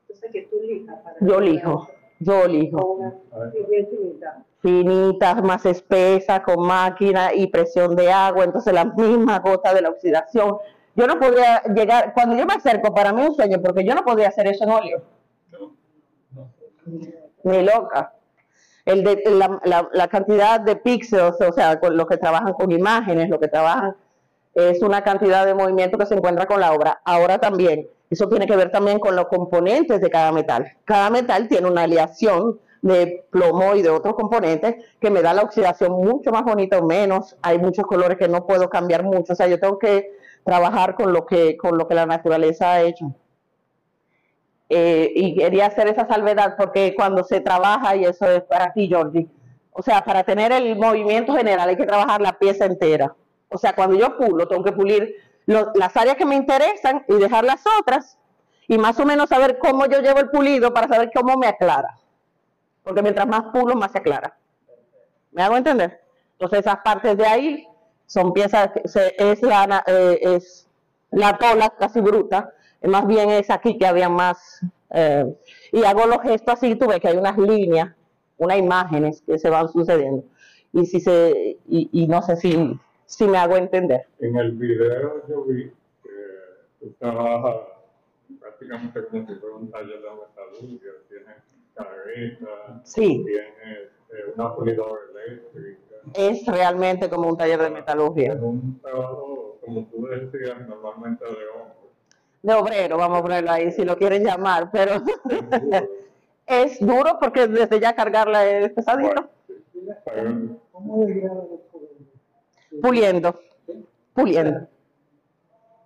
[0.09, 1.88] Entonces que tú lijas para Yo elijo,
[2.20, 2.99] yo elijo.
[3.82, 4.43] Finita.
[4.61, 9.89] finitas, más espesas, con máquina y presión de agua, entonces la misma gota de la
[9.89, 10.57] oxidación.
[10.97, 13.93] Yo no podía llegar, cuando yo me acerco, para mí es un sueño, porque yo
[13.95, 15.03] no podía hacer eso en óleo.
[17.43, 18.13] Ni loca.
[18.85, 22.71] El de, la, la- la cantidad de píxeles, o sea, con los que trabajan con
[22.71, 23.95] imágenes, los que trabajan,
[24.53, 26.99] es una cantidad de movimiento que se encuentra con la obra.
[27.05, 30.65] Ahora también, eso tiene que ver también con los componentes de cada metal.
[30.85, 35.43] Cada metal tiene una aleación de plomo y de otros componentes que me da la
[35.43, 37.35] oxidación mucho más bonita o menos.
[37.41, 39.33] Hay muchos colores que no puedo cambiar mucho.
[39.33, 40.16] O sea, yo tengo que
[40.47, 43.13] trabajar con lo que, con lo que la naturaleza ha hecho.
[44.69, 48.87] Eh, y quería hacer esa salvedad porque cuando se trabaja, y eso es para ti,
[48.87, 49.27] Georgie,
[49.71, 53.13] o sea, para tener el movimiento general hay que trabajar la pieza entera.
[53.49, 57.15] O sea, cuando yo pulo, tengo que pulir lo- las áreas que me interesan y
[57.15, 58.17] dejar las otras
[58.69, 61.97] y más o menos saber cómo yo llevo el pulido para saber cómo me aclara.
[62.83, 64.37] Porque mientras más pulo, más se aclara.
[65.31, 66.01] ¿Me hago entender?
[66.33, 67.67] Entonces esas partes de ahí
[68.07, 70.67] son piezas, que se- es, la, eh, es
[71.11, 75.25] la tola casi bruta, eh, más bien es aquí que había más, eh,
[75.71, 77.93] y hago los gestos así, tú ves que hay unas líneas,
[78.37, 80.23] unas imágenes que se van sucediendo,
[80.73, 84.07] y si se, y, y no sé si, si me hago entender.
[84.19, 85.71] En el video yo vi
[86.03, 86.09] que
[86.79, 87.55] tú trabajas
[88.39, 91.43] prácticamente como si fuera un taller de metalurgia, tienes
[91.75, 93.23] carreta, Sí.
[93.25, 98.33] tienes eh, una pulidora eléctrica, Es realmente como un taller de metalurgia.
[98.33, 101.77] un trabajo, como tú decías, normalmente de hombre.
[102.41, 105.01] de obrero, vamos a ponerlo ahí si lo quieren llamar, pero
[106.45, 109.29] es duro porque desde ya cargarla es pesadito.
[110.71, 111.07] ¿Cómo?
[112.81, 113.39] Puliendo,
[114.13, 114.67] puliendo.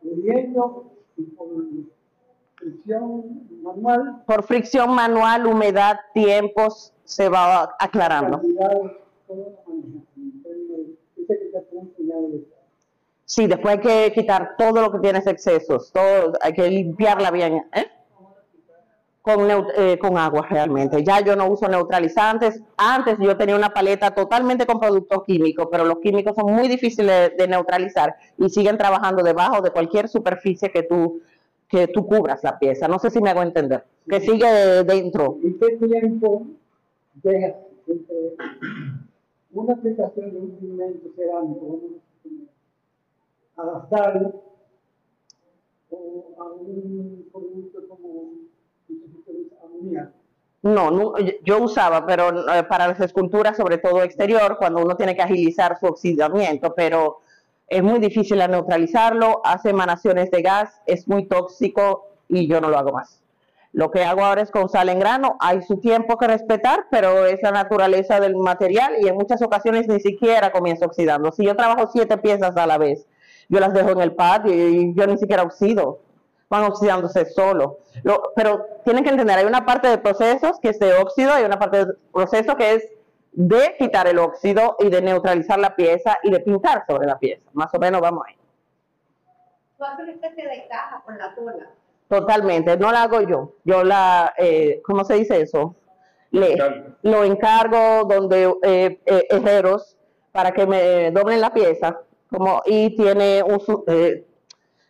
[0.01, 1.89] Puliendo y con
[2.55, 8.41] fricción manual, Por fricción manual, humedad, tiempos, se va aclarando.
[13.25, 17.63] Sí, después hay que quitar todo lo que tiene excesos, todo, hay que limpiarla bien,
[17.73, 17.85] ¿eh?
[19.21, 21.03] Con, eh, con agua realmente.
[21.03, 22.59] Ya yo no uso neutralizantes.
[22.75, 27.31] Antes yo tenía una paleta totalmente con productos químicos, pero los químicos son muy difíciles
[27.37, 31.21] de neutralizar y siguen trabajando debajo de cualquier superficie que tú,
[31.69, 32.87] que tú cubras la pieza.
[32.87, 33.85] No sé si me hago entender.
[34.09, 35.37] Que sigue dentro.
[35.43, 36.47] ¿Y qué tiempo
[37.23, 37.55] entre
[39.53, 41.79] una aplicación de un pigmento cerámico,
[43.57, 44.43] adaptarlo
[45.89, 48.31] o a un producto como
[49.63, 50.11] amoníaco?
[50.63, 55.15] No, no, yo- usaba, pero eh, para las esculturas, sobre todo exterior, cuando uno tiene
[55.15, 57.21] que agilizar su oxidamiento, pero
[57.67, 62.77] es muy difícil neutralizarlo, hace emanaciones de gas, es muy tóxico y yo no lo
[62.77, 63.20] hago más.
[63.73, 67.25] Lo que hago ahora es con sal en grano, hay su tiempo que respetar, pero
[67.25, 71.31] es la naturaleza del material y en muchas ocasiones ni siquiera comienzo oxidando.
[71.31, 73.07] Si yo trabajo siete piezas a la vez,
[73.47, 75.99] yo las dejo en el patio y yo ni siquiera oxido,
[76.49, 77.77] van oxidándose solo.
[78.03, 81.45] Lo- pero tienen que entender, hay una parte de procesos que es de óxido, hay
[81.45, 82.89] una parte de proceso que es
[83.31, 87.49] de quitar el óxido y de neutralizar la pieza y de pintar sobre la pieza.
[87.53, 88.35] Más o menos vamos ahí.
[89.77, 91.69] Tú haces una especie de caja con la cola.
[92.11, 93.53] Totalmente, no la hago yo.
[93.63, 95.75] Yo la, eh, ¿cómo se dice eso?
[96.31, 96.57] Le,
[97.03, 99.97] lo encargo donde eh, eh, herreros
[100.33, 102.01] para que me doblen la pieza.
[102.29, 104.25] Como, y tiene un, su- eh,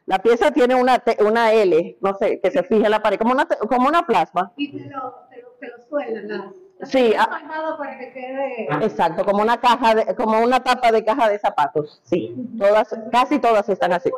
[0.08, 3.34] la pieza tiene una, una L, no sé, que se fija en la pared, como
[3.34, 4.52] una, te- como una plasma.
[4.58, 6.28] Y te lo, te lo, te lo suelan.
[6.28, 6.54] ¿no?
[6.84, 7.76] Sí, Está ah.
[7.78, 8.68] para que quede.
[8.84, 12.02] Exacto, como una caja de, como una tapa de caja de zapatos.
[12.04, 14.10] Sí, todas, casi todas están así.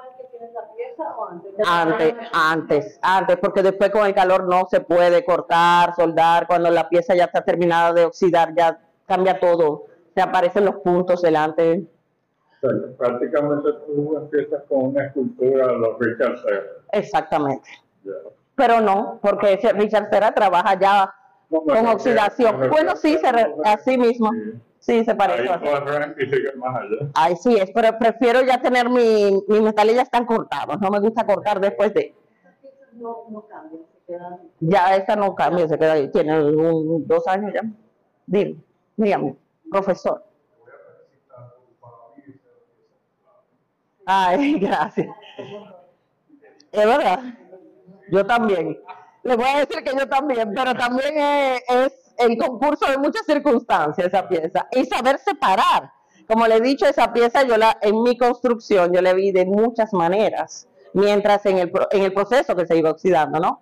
[1.66, 6.88] Antes, antes, antes, porque después con el calor no se puede cortar, soldar, cuando la
[6.90, 11.86] pieza ya está terminada de oxidar, ya cambia todo se aparecen los puntos delante.
[12.98, 16.68] Prácticamente tú empiezas con una escultura de los Richard Serra.
[16.92, 17.70] Exactamente.
[18.56, 21.14] Pero no, porque ese Richard Serra trabaja ya
[21.50, 22.70] con oxidación.
[22.70, 24.30] Bueno, sí, se re- así mismo.
[24.32, 24.54] Sí,
[24.84, 25.70] se parece Ahí bastante.
[25.92, 27.10] corren y siguen más allá.
[27.14, 30.80] Ay, sí, es, pero prefiero ya tener mi, mis metales ya están cortados.
[30.82, 32.14] No me gusta cortar después de.
[32.94, 34.40] No, no cambia, se queda.
[34.60, 36.12] Ya esta no cambia, se queda ahí.
[36.12, 37.62] Tiene un- dos años ya.
[38.26, 38.58] Dime,
[38.98, 39.36] dígame,
[39.72, 40.24] profesor.
[44.06, 45.08] Ay, gracias.
[46.72, 47.20] Es verdad.
[48.12, 48.80] Yo también.
[49.24, 53.26] Le voy a decir que yo también, pero también es, es el concurso de muchas
[53.26, 54.68] circunstancias esa pieza.
[54.72, 55.91] Y saber separar.
[56.28, 59.45] Como le he dicho, esa pieza yo la, en mi construcción yo la vi de
[59.45, 63.61] muchas maneras, mientras en el, en el proceso que se iba oxidando, ¿no?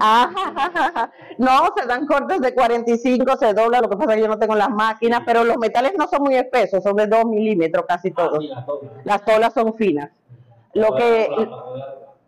[0.00, 1.12] Ajá, ajá.
[1.38, 4.38] No, se dan cortes de 45, se dobla, lo que pasa es que yo no
[4.38, 8.10] tengo las máquinas, pero los metales no son muy espesos, son de 2 milímetros casi
[8.10, 8.44] todos.
[9.04, 10.10] Las tolas son finas.
[10.76, 11.28] Lo que,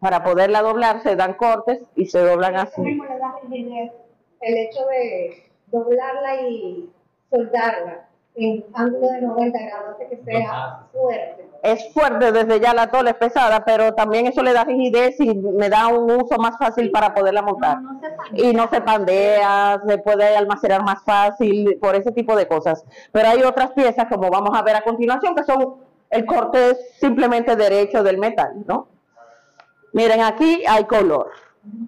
[0.01, 2.82] para poderla doblar, se dan cortes y se doblan así.
[4.40, 6.88] El hecho de doblarla y
[7.30, 11.44] soldarla en ángulo de 90 grados hace que sea fuerte.
[11.62, 15.34] Es fuerte desde ya la tola, es pesada, pero también eso le da rigidez y
[15.34, 17.78] me da un uso más fácil para poderla montar.
[18.32, 22.86] Y no se pandea, se puede almacenar más fácil por ese tipo de cosas.
[23.11, 26.78] Pero hay otras piezas, como vamos a ver a continuación, que son el corte es
[26.98, 28.88] simplemente derecho del metal, ¿no?
[29.92, 31.30] Miren, aquí hay color.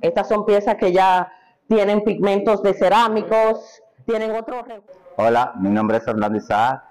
[0.00, 1.30] Estas son piezas que ya
[1.68, 4.62] tienen pigmentos de cerámicos, tienen otro...
[4.62, 4.82] re-
[5.16, 6.82] Hola, mi nombre es Orlando Isaac,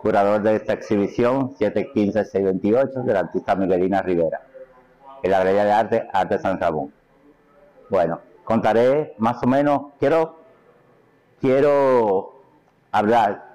[0.00, 4.40] curador de esta exhibición 715-628 de la artista Miguelina Rivera,
[5.22, 6.92] en la Galería de Arte Arte San Ramón.
[7.90, 10.36] Bueno, contaré más o menos, quiero,
[11.40, 12.34] quiero
[12.92, 13.49] hablar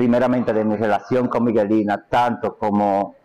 [0.00, 3.16] primeramente de mi relación con Miguelina, tanto como,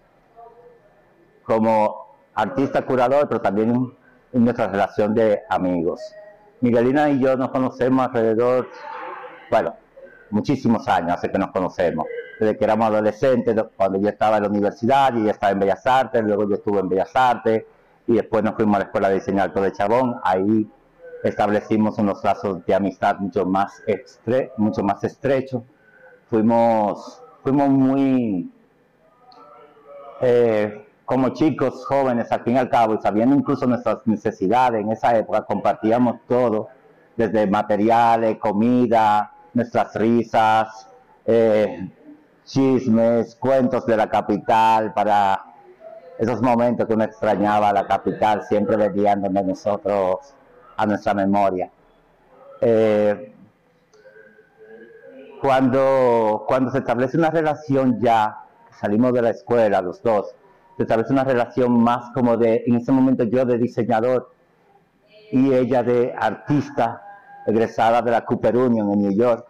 [1.45, 3.93] como artista curador, pero también
[4.33, 6.01] en nuestra relación de amigos.
[6.59, 8.67] Miguelina y yo nos conocemos alrededor,
[9.49, 9.73] bueno,
[10.31, 12.07] muchísimos años hace que nos conocemos,
[12.41, 15.87] desde que éramos adolescentes, cuando yo estaba en la universidad y ella estaba en Bellas
[15.87, 17.63] Artes, luego yo estuve en Bellas Artes
[18.05, 20.69] y después nos fuimos a la Escuela de Diseño Alto de Chabón, ahí
[21.23, 25.63] establecimos unos lazos de amistad mucho más, estre- mucho más estrechos,
[26.35, 28.51] fuimos, fuimos muy,
[30.19, 34.91] eh, como chicos jóvenes al fin y al cabo, y sabiendo incluso nuestras necesidades en
[34.91, 36.67] esa época, compartíamos todo,
[37.15, 40.89] desde materiales, comida, nuestras risas,
[41.25, 41.89] eh,
[42.43, 45.41] chismes, cuentos de la capital, para
[46.19, 50.35] esos momentos que uno extrañaba la capital, siempre venían donde nosotros,
[50.75, 51.71] a nuestra memoria.
[52.59, 53.34] Eh,
[55.45, 60.33] cuando, cuando se establece una relación ya, salimos de la escuela los dos,
[60.75, 64.31] se establece una relación más como de, en ese momento yo de diseñador
[65.31, 66.99] y ella de artista,
[67.45, 69.45] egresada de la Cooper Union en New York,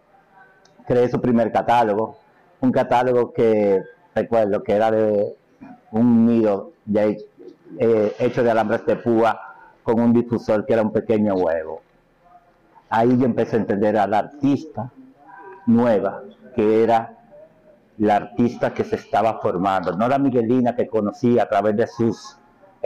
[0.86, 2.18] creé su primer catálogo,
[2.60, 3.82] un catálogo que
[4.14, 5.34] recuerdo que era de
[5.92, 9.40] un nido eh, hecho de alambres de púa
[9.82, 11.82] con un difusor que era un pequeño huevo.
[12.90, 14.92] Ahí yo empecé a entender a la artista
[15.66, 16.24] nueva,
[16.56, 17.16] que era
[17.98, 22.38] la artista que se estaba formando, no la Miguelina que conocí a través de sus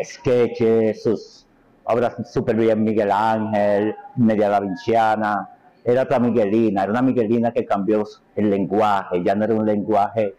[0.03, 1.45] sketches, sus
[1.83, 5.49] obras súper bien Miguel Ángel, media da Vinciana,
[5.83, 8.03] era otra Miguelina, era una Miguelina que cambió
[8.35, 10.35] el lenguaje, ya no era un lenguaje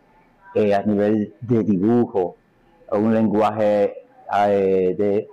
[0.55, 2.37] eh, a nivel de dibujo,
[2.93, 4.05] un lenguaje
[4.47, 5.29] eh, de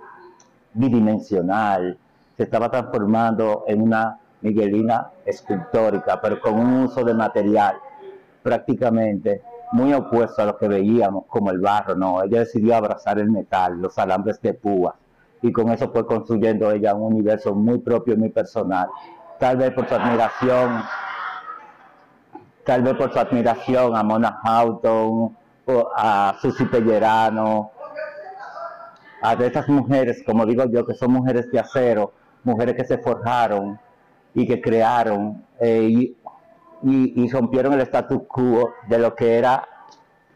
[0.74, 1.96] bidimensional,
[2.36, 7.76] se estaba transformando en una Miguelina escultórica, pero con un uso de material
[8.42, 13.30] prácticamente muy opuesto a lo que veíamos como el barro, no, ella decidió abrazar el
[13.30, 14.94] metal, los alambres de púa,
[15.42, 18.88] y con eso fue construyendo ella un universo muy propio muy personal,
[19.38, 20.82] tal vez por su admiración,
[22.64, 25.36] tal vez por su admiración a Mona Houghton,
[25.70, 27.72] o a Susi Pellerano,
[29.20, 32.12] a de esas mujeres, como digo yo, que son mujeres de acero,
[32.44, 33.78] mujeres que se forjaron
[34.34, 36.16] y que crearon eh, y,
[36.82, 39.66] y- rompieron el status quo de lo que era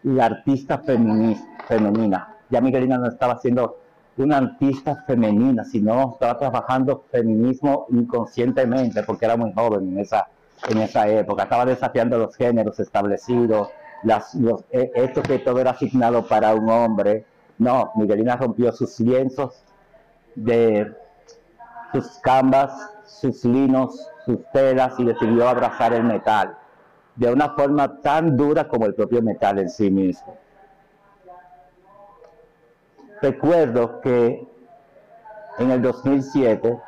[0.02, 2.36] la artista femenina.
[2.50, 3.76] Ya Miguelina no estaba siendo
[4.16, 10.26] una artista femenina, sino estaba trabajando feminismo inconscientemente, porque era muy joven en esa,
[10.68, 11.44] en esa época.
[11.44, 13.68] Estaba desafiando los géneros establecidos,
[14.02, 14.34] las,
[14.70, 17.24] eh, esto que todo era asignado para un hombre.
[17.58, 19.62] No, Miguelina rompió sus lienzos
[20.34, 20.92] de
[21.92, 22.72] sus canvas,
[23.20, 26.56] sus linos, sus telas y decidió abrazar el metal
[27.16, 30.36] de una forma tan dura como el propio metal en sí mismo.
[33.20, 34.46] Recuerdo que
[35.58, 36.80] en el 2007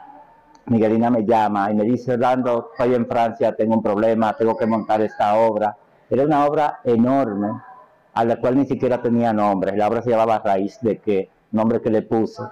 [0.66, 4.66] Miguelina me llama y me dice, Orlando, estoy en Francia, tengo un problema, tengo que
[4.66, 5.76] montar esta obra.
[6.08, 7.48] Era una obra enorme,
[8.14, 9.76] a la cual ni siquiera tenía nombre.
[9.76, 12.42] La obra se llamaba Raíz de qué, nombre que le puse.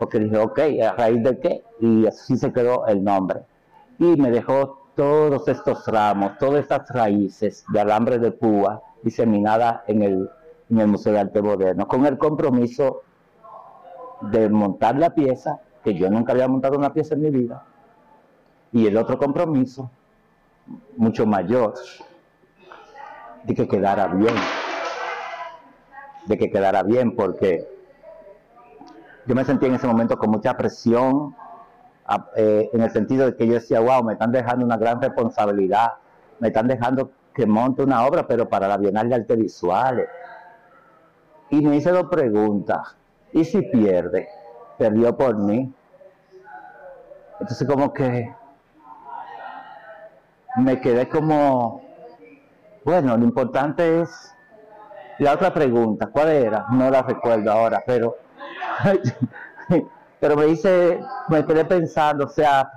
[0.00, 1.62] Porque dije, ok, ¿a raíz de qué?
[1.78, 3.42] Y así se quedó el nombre.
[3.98, 10.02] Y me dejó todos estos ramos, todas estas raíces de alambre de púa diseminadas en
[10.02, 10.30] el,
[10.70, 13.02] Museo de Arte Moderno, con el compromiso
[14.22, 17.62] de montar la pieza que yo nunca había montado una pieza en mi vida.
[18.72, 19.90] Y el otro compromiso,
[20.96, 21.74] mucho mayor,
[23.44, 24.34] de que quedara bien.
[26.24, 27.79] De que quedara bien, porque
[29.30, 31.36] yo me sentí en ese momento con mucha presión,
[32.34, 35.92] eh, en el sentido de que yo decía, wow, me están dejando una gran responsabilidad,
[36.40, 40.08] me están dejando que monte una obra, pero para la Bienal de Arte Visuales.
[41.48, 42.96] Y me hice dos preguntas.
[43.32, 44.28] ¿Y si pierde?
[44.76, 45.72] perdió por mí.
[47.38, 48.34] Entonces como que
[50.56, 51.82] me quedé como,
[52.84, 54.34] bueno, lo importante es
[55.20, 56.66] la otra pregunta, ¿cuál era?
[56.70, 58.16] No la recuerdo ahora, pero,
[60.20, 62.70] pero me hice, me quedé pensando, o sea,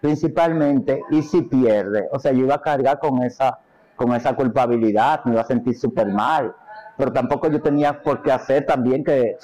[0.00, 2.08] principalmente, ¿y si pierde?
[2.12, 3.58] O sea, yo iba a cargar con esa,
[3.96, 6.54] con esa culpabilidad, me iba a sentir súper mal,
[6.96, 9.36] pero tampoco yo tenía por qué hacer también que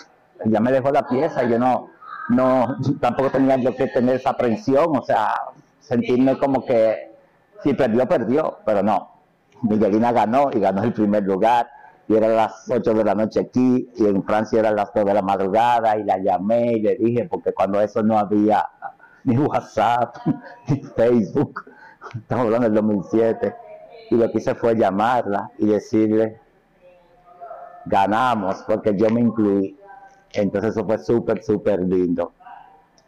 [0.44, 1.90] ya me dejó la pieza yo no,
[2.28, 5.34] no, tampoco tenía yo que tener esa aprensión, o sea,
[5.80, 7.12] sentirme como que
[7.62, 9.10] si perdió, perdió, pero no.
[9.62, 11.68] Miguelina ganó y ganó el primer lugar
[12.08, 15.14] y era las 8 de la noche aquí y en Francia eran las 2 de
[15.14, 18.66] la madrugada y la llamé y le dije, porque cuando eso no había
[19.24, 20.16] ni WhatsApp,
[20.68, 21.64] ni Facebook,
[22.14, 23.54] estamos hablando del 2007,
[24.10, 26.38] y lo que hice fue llamarla y decirle,
[27.86, 29.78] ganamos porque yo me incluí
[30.34, 32.32] entonces eso fue súper, súper lindo.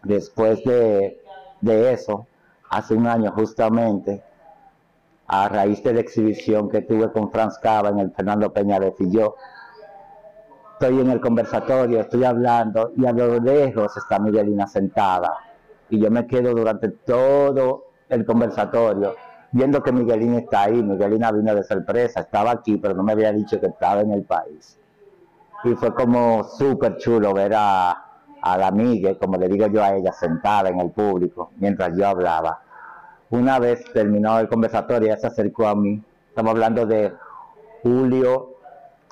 [0.03, 1.21] Después de,
[1.93, 2.27] eso,
[2.71, 4.23] hace un año justamente,
[5.29, 9.11] a raíz de la exhibición que tuve con Franz Cava en el Fernando Peñares y
[9.11, 9.37] yo,
[10.72, 15.37] estoy en el conversatorio, estoy hablando y a lo lejos está Miguelina sentada.
[15.89, 19.14] Y yo me quedo durante todo el conversatorio
[19.53, 20.83] viendo que Miguelina está ahí.
[20.83, 24.24] Miguelina vino de sorpresa, estaba aquí, pero no me había dicho que estaba en el
[24.24, 24.79] país
[25.64, 27.91] y fue como súper chulo ver a,
[28.41, 32.07] a la amiga, como le digo yo a ella, sentada en el público mientras yo
[32.07, 32.61] hablaba.
[33.31, 37.12] Una vez terminó el conversatorio, ella se acercó a mí, estamos hablando de
[37.83, 38.55] julio,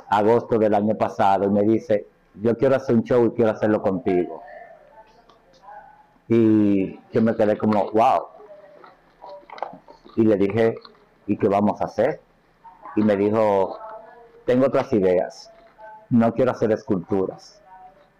[0.09, 2.07] agosto del año pasado, y me dice,
[2.41, 4.43] yo quiero hacer un show y quiero hacerlo contigo.
[6.29, 8.27] Y yo me quedé como, wow.
[10.17, 10.77] Y le dije,
[11.27, 12.21] ¿y qué vamos a hacer?
[12.97, 13.79] Y me dijo,
[14.47, 15.51] tengo otras ideas
[16.11, 17.61] no quiero hacer esculturas,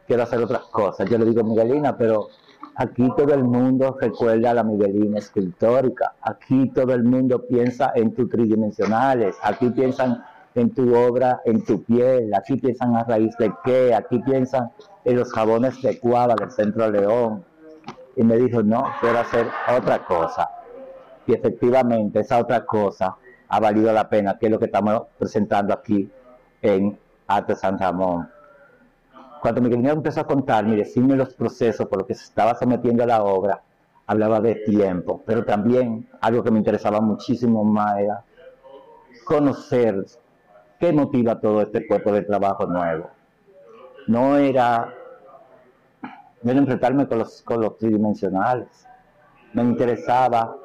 [0.07, 1.09] quiero hacer otras cosas.
[1.09, 2.29] Yo le digo, Miguelina, pero
[2.77, 8.15] aquí todo el mundo recuerda a la Miguelina escultórica, aquí todo el mundo piensa en
[8.15, 10.23] tus tridimensionales, aquí piensan
[10.55, 14.71] en tu obra, en tu piel, aquí piensan a raíz de qué, aquí piensan
[15.05, 17.45] en los jabones de Cuava del Centro León.
[18.17, 19.47] Y me dijo, no, quiero hacer
[19.77, 20.49] otra cosa.
[21.27, 23.17] Y efectivamente esa otra cosa
[23.49, 26.09] ha valido la pena, que es lo que estamos presentando aquí
[26.63, 26.97] en
[27.27, 28.29] Arte San Ramón.
[29.45, 33.03] Cuando Miguel empezó a contarme y decirme los procesos por los que se estaba sometiendo
[33.03, 33.61] a la obra,
[34.07, 38.25] hablaba de tiempo, pero también algo que me interesaba muchísimo más era
[39.27, 40.07] conocer
[40.81, 43.11] qué motiva todo este cuerpo de trabajo nuevo.
[44.07, 44.95] No era,
[46.43, 48.89] enfrentarme con los, con los tridimensionales,
[49.53, 50.57] me interesaba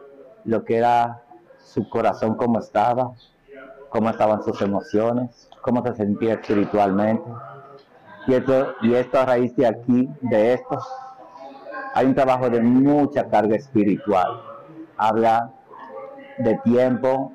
[0.46, 1.22] lo que era
[1.58, 3.12] su corazón, cómo estaba,
[3.90, 7.30] cómo estaban sus emociones, cómo se sentía espiritualmente.
[8.30, 10.80] Y esto, y esto a raíz de aquí, de esto,
[11.96, 14.40] hay un trabajo de mucha carga espiritual.
[14.98, 15.52] Habla
[16.38, 17.32] de tiempo,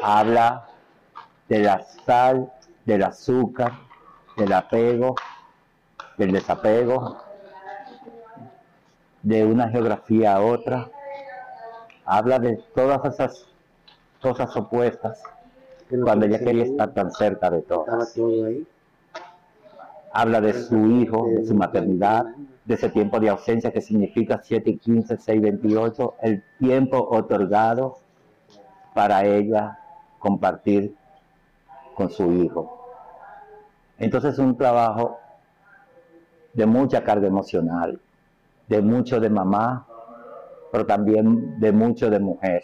[0.00, 0.68] habla
[1.48, 2.52] de la sal,
[2.84, 3.72] del azúcar,
[4.36, 5.16] del apego,
[6.16, 7.16] del desapego,
[9.22, 10.88] de una geografía a otra.
[12.04, 13.48] Habla de todas esas
[14.22, 15.20] cosas opuestas
[16.04, 18.16] cuando ella quería estar tan cerca de todos.
[20.18, 22.24] Habla de su hijo, de su maternidad,
[22.64, 27.98] de ese tiempo de ausencia que significa 7 y 15, 6 28, el tiempo otorgado
[28.94, 29.78] para ella
[30.18, 30.96] compartir
[31.94, 32.80] con su hijo.
[33.98, 35.18] Entonces es un trabajo
[36.54, 38.00] de mucha carga emocional,
[38.68, 39.86] de mucho de mamá,
[40.72, 42.62] pero también de mucho de mujer.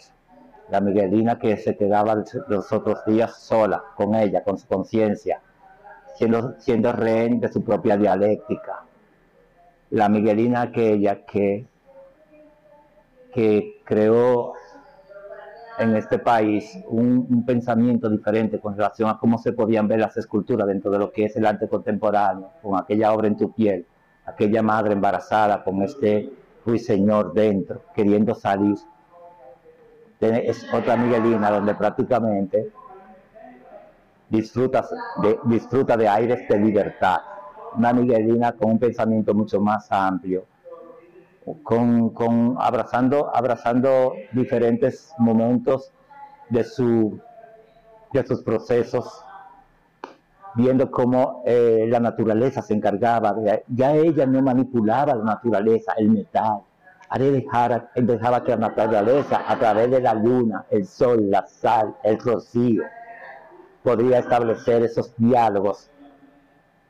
[0.71, 2.15] La Miguelina que se quedaba
[2.47, 5.39] los otros días sola con ella, con su conciencia,
[6.15, 8.83] siendo, siendo rehén de su propia dialéctica.
[9.91, 11.65] La Miguelina aquella que,
[13.33, 14.53] que creó
[15.79, 20.15] en este país un, un, pensamiento diferente con relación a cómo se podían ver las
[20.17, 23.85] esculturas dentro de lo que es el arte contemporáneo, con aquella obra en tu piel,
[24.25, 26.31] aquella madre embarazada con este
[26.65, 28.77] ruiseñor dentro, queriendo salir.
[30.19, 32.71] Es otra Miguelina donde prácticamente
[34.33, 34.83] disfruta
[35.21, 37.17] de, disfruta de aires de libertad.
[37.77, 40.45] Una Miguelina con un pensamiento mucho más amplio,
[41.61, 45.91] con, con abrazando, abrazando diferentes momentos
[46.49, 47.19] de, su,
[48.11, 49.23] de sus procesos,
[50.55, 53.35] viendo cómo eh, la naturaleza se encargaba,
[53.67, 56.61] ya ella no manipulaba la naturaleza, el metal,
[57.19, 62.19] dejaba, dejaba que la naturaleza, a través de la luna, el sol, la sal, el
[62.19, 62.83] rocío,
[63.83, 65.89] podría establecer esos diálogos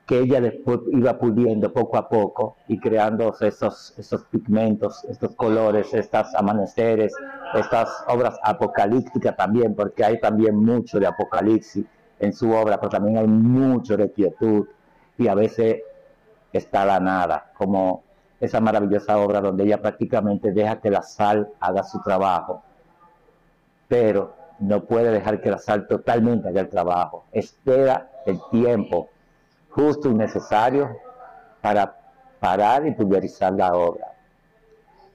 [0.05, 5.93] que ella después iba puliendo poco a poco y creando esos, esos pigmentos, estos colores,
[5.93, 7.13] estos amaneceres,
[7.53, 11.85] estas obras apocalípticas también, porque hay también mucho de apocalipsis
[12.19, 14.67] en su obra, pero también hay mucho de quietud
[15.17, 15.81] y a veces
[16.51, 18.03] está la nada, como
[18.39, 22.61] esa maravillosa obra donde ella prácticamente deja que la sal haga su trabajo,
[23.87, 29.09] pero no puede dejar que sal totalmente haga el trabajo, espera el tiempo
[29.69, 30.97] justo y necesario
[31.61, 31.95] para
[32.39, 34.13] parar y pulverizar la obra.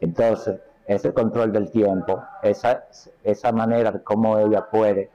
[0.01, 2.85] Entonces, ese control del tiempo, esa,
[3.23, 5.11] esa manera de cómo ella puede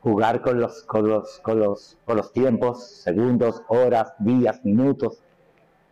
[0.00, 5.22] jugar con los, con, los, con, los, con los tiempos, segundos, horas, días, minutos,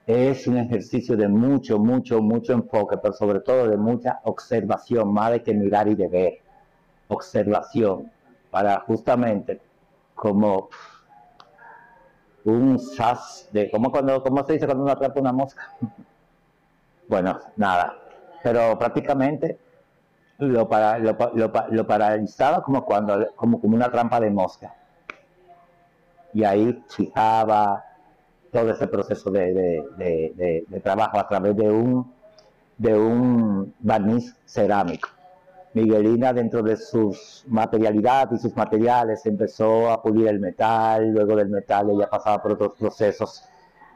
[0.07, 5.33] es un ejercicio de mucho, mucho, mucho enfoque, pero sobre todo de mucha observación, más
[5.33, 6.42] de que mirar y de ver.
[7.09, 8.11] Observación,
[8.51, 9.61] para justamente
[10.15, 10.69] como
[12.45, 15.75] un sas de, ¿cómo, cuando, ¿cómo se dice cuando uno atrapa una mosca?
[17.09, 17.97] bueno, nada,
[18.43, 19.59] pero prácticamente
[20.39, 24.75] lo, para, lo, lo, lo, paralizaba como, cuando, como, como una trampa de mosca.
[26.35, 27.85] Y ahí fijaba
[28.51, 32.13] todo ese proceso de, de, de, de trabajo a través de un,
[32.77, 35.09] de un barniz cerámico.
[35.75, 41.49] Miguelina dentro de sus materialidad y sus materiales empezó a pulir el metal, luego del
[41.49, 43.45] metal ella pasaba por otros procesos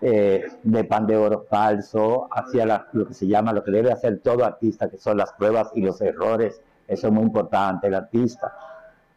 [0.01, 4.21] eh, de pan de oro falso, hacia lo que se llama, lo que debe hacer
[4.21, 8.53] todo artista, que son las pruebas y los errores, eso es muy importante, el artista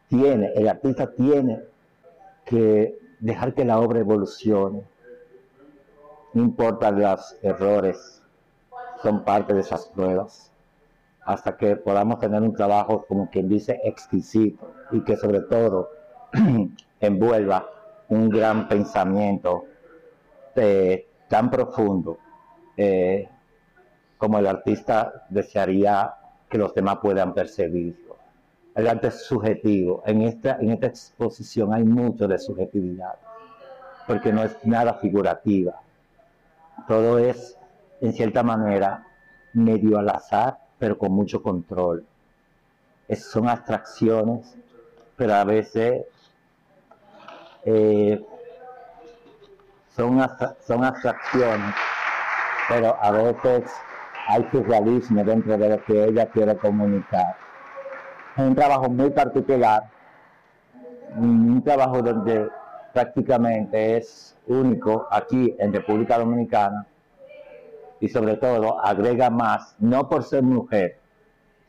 [0.07, 1.61] tiene, el artista tiene
[2.45, 4.84] que dejar que la obra evolucione,
[6.34, 8.22] no importa los errores,
[9.02, 10.49] son parte de esas pruebas
[11.30, 15.90] hasta que podamos tener un trabajo, como quien dice, exquisito y que sobre todo
[17.00, 17.70] envuelva
[18.08, 19.66] un gran pensamiento
[20.56, 22.18] eh, tan profundo
[22.76, 23.30] eh,
[24.18, 26.16] como el artista desearía
[26.50, 28.18] que los demás puedan percibirlo.
[28.74, 30.02] El arte es subjetivo.
[30.08, 33.20] En esta, en esta exposición hay mucho de subjetividad,
[34.08, 35.80] porque no es nada figurativa.
[36.88, 37.56] Todo es,
[38.02, 39.06] en cierta manera,
[39.54, 42.06] medio al azar pero con mucho control.
[43.08, 44.58] Es, son abstracciones,
[45.16, 46.06] pero a veces
[47.66, 48.20] eh,
[49.96, 51.76] son, abstracciones,
[52.70, 53.70] pero a veces
[54.28, 57.36] hay surrealismo dentro de lo que ella quiere comunicar.
[58.38, 59.84] Es un trabajo muy particular,
[61.18, 62.48] un trabajo donde
[62.94, 66.88] prácticamente es único aquí en República Dominicana
[68.00, 71.00] y sobre todo agrega más, no por ser mujer,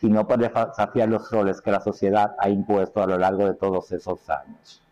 [0.00, 3.92] sino por desafiar los roles que la sociedad ha impuesto a lo largo de todos
[3.92, 4.82] esos años.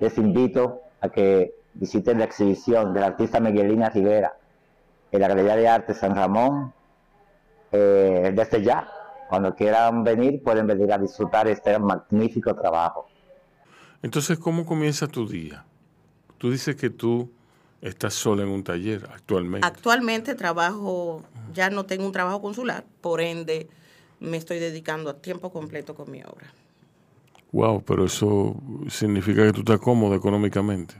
[0.00, 4.36] Les invito a que visiten la exhibición de la artista Miguelina Rivera
[5.12, 6.72] en la Galería de Arte San Ramón
[7.70, 8.88] eh, desde ya.
[9.28, 13.06] Cuando quieran venir, pueden venir a disfrutar este magnífico trabajo.
[14.02, 15.64] Entonces, ¿cómo comienza tu día?
[16.38, 17.30] Tú dices que tú
[17.84, 19.66] Estás sola en un taller actualmente.
[19.66, 23.68] Actualmente trabajo, ya no tengo un trabajo consular, por ende
[24.20, 26.50] me estoy dedicando a tiempo completo con mi obra.
[27.52, 28.56] Wow, pero eso
[28.88, 30.94] significa que tú estás cómodo económicamente.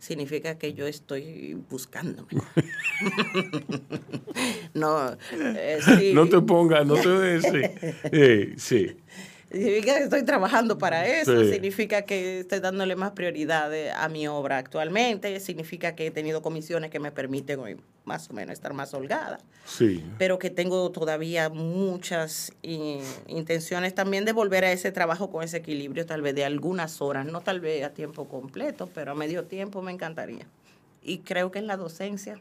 [0.00, 2.28] Significa que yo estoy buscándome.
[4.74, 7.46] no, eh, no te pongas, no te des.
[8.12, 8.96] Sí, sí.
[9.56, 11.50] Significa que estoy trabajando para eso, Sí.
[11.52, 16.90] significa que estoy dándole más prioridad a mi obra actualmente, significa que he tenido comisiones
[16.90, 20.04] que me permiten hoy más o menos estar más holgada, Sí.
[20.18, 25.56] pero que tengo todavía muchas eh, intenciones también de volver a ese trabajo con ese
[25.56, 29.44] equilibrio, tal vez de algunas horas, no tal vez a tiempo completo, pero a medio
[29.44, 30.46] tiempo me encantaría.
[31.02, 32.38] Y creo que en la docencia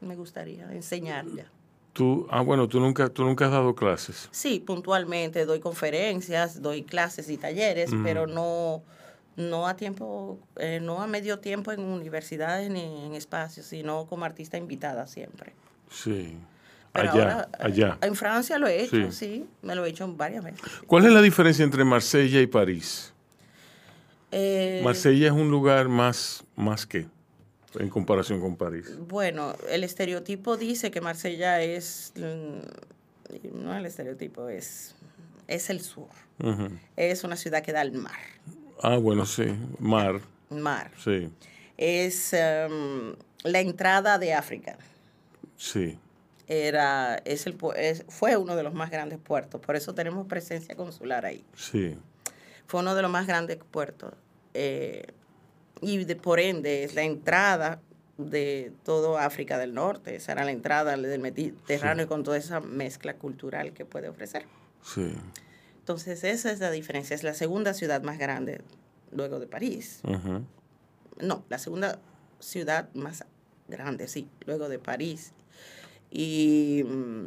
[0.00, 1.46] me gustaría enseñar ya.
[1.92, 4.28] Tú, ah, bueno, tú nunca, tú nunca has dado clases.
[4.30, 8.82] Sí, puntualmente doy conferencias, doy clases y talleres, pero no,
[9.36, 14.24] no a tiempo, eh, no a medio tiempo en universidades ni en espacios, sino como
[14.24, 15.52] artista invitada siempre.
[15.90, 16.36] Sí.
[16.92, 17.98] Pero allá, ahora, eh, allá.
[18.02, 19.12] En Francia lo he hecho, Sí.
[19.12, 19.46] sí.
[19.62, 20.60] me lo he hecho varias veces.
[20.86, 23.12] ¿Cuál es la diferencia entre Marsella y París?
[24.32, 27.06] Eh, Marsella es un lugar más, más que
[27.78, 28.86] en comparación con París.
[29.08, 34.94] Bueno, el estereotipo dice que Marsella es, mm, no el estereotipo, es,
[35.46, 36.08] es el sur.
[36.96, 38.14] Es una ciudad que da al mar.
[38.82, 39.44] Ah, bueno, sí.
[39.78, 40.20] Mar.
[40.48, 40.90] Mar.
[41.04, 41.30] Sí,
[41.76, 43.14] Es em,
[43.44, 44.76] la entrada de África.
[45.56, 45.98] sí.
[46.52, 50.74] Era, es el, es- fue uno de los más grandes puertos, por eso tenemos presencia
[50.74, 51.44] consular ahí.
[51.54, 51.96] Sí.
[52.66, 54.14] Fue uno de los más grandes puertos.
[54.54, 55.04] eh,
[55.80, 57.80] y de- por ende es la entrada
[58.18, 60.14] de todo África del Norte.
[60.16, 64.44] Esa era la entrada del Mediterráneo con toda esa mezcla cultural que puede ofrecer.
[64.82, 65.12] Sí.
[65.78, 67.14] Entonces esa es la diferencia.
[67.14, 68.60] Es la segunda ciudad más grande
[69.12, 70.00] luego de París.
[71.20, 71.98] No, la segunda
[72.40, 73.24] ciudad más
[73.68, 75.32] grande, sí, luego de París.
[76.10, 77.26] Y, mm,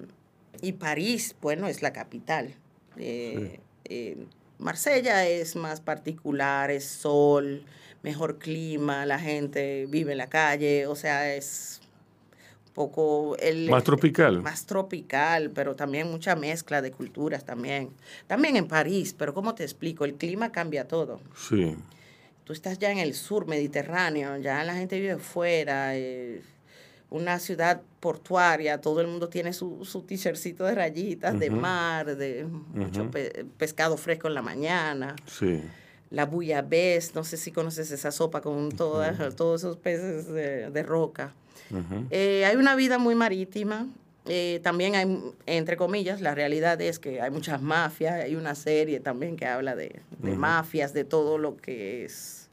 [0.62, 2.54] y París, bueno, es la capital.
[2.98, 4.26] Eh, eh,
[4.60, 7.64] Marsella es más particular, es sol,
[8.04, 11.82] mejor clima, la gente vive en la calle, o sea, es
[12.68, 13.36] un poco...
[13.40, 14.42] El, Más tropical.
[14.42, 17.90] Más tropical, pero también mucha mezcla de culturas también.
[18.28, 20.06] También en París, pero ¿cómo te explico?
[20.06, 21.76] El clima cambia todo Sí.
[22.44, 26.42] tú estás ya en el sur mediterráneo, ya la gente vive fuera, eh,
[27.10, 32.44] una ciudad portuaria, todo el mundo tiene su, su t-shirtcito de rayitas, de mar, de
[32.44, 35.62] mucho pe- pescado fresco en la mañana, Sí.
[36.14, 40.84] La bouillabaisse, no sé si conoces esa sopa con todas, todos esos peces de, de
[40.84, 41.34] roca.
[42.12, 43.88] Eh, hay una vida muy marítima.
[44.28, 48.14] eh, también hay, entre comillas, la realidad es que hay muchas mafias.
[48.24, 52.48] Hay una serie también que habla de, mafias, de todo lo que es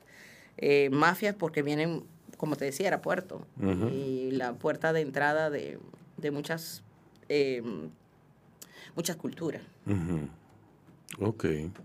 [0.57, 2.03] eh, mafias, porque vienen,
[2.39, 3.47] como te decía, era puerto.
[3.93, 5.79] Y la puerta de entrada de,
[6.17, 6.83] de muchas,
[7.29, 7.63] eh,
[8.97, 9.63] muchas culturas.
[11.19, 11.45] Ok.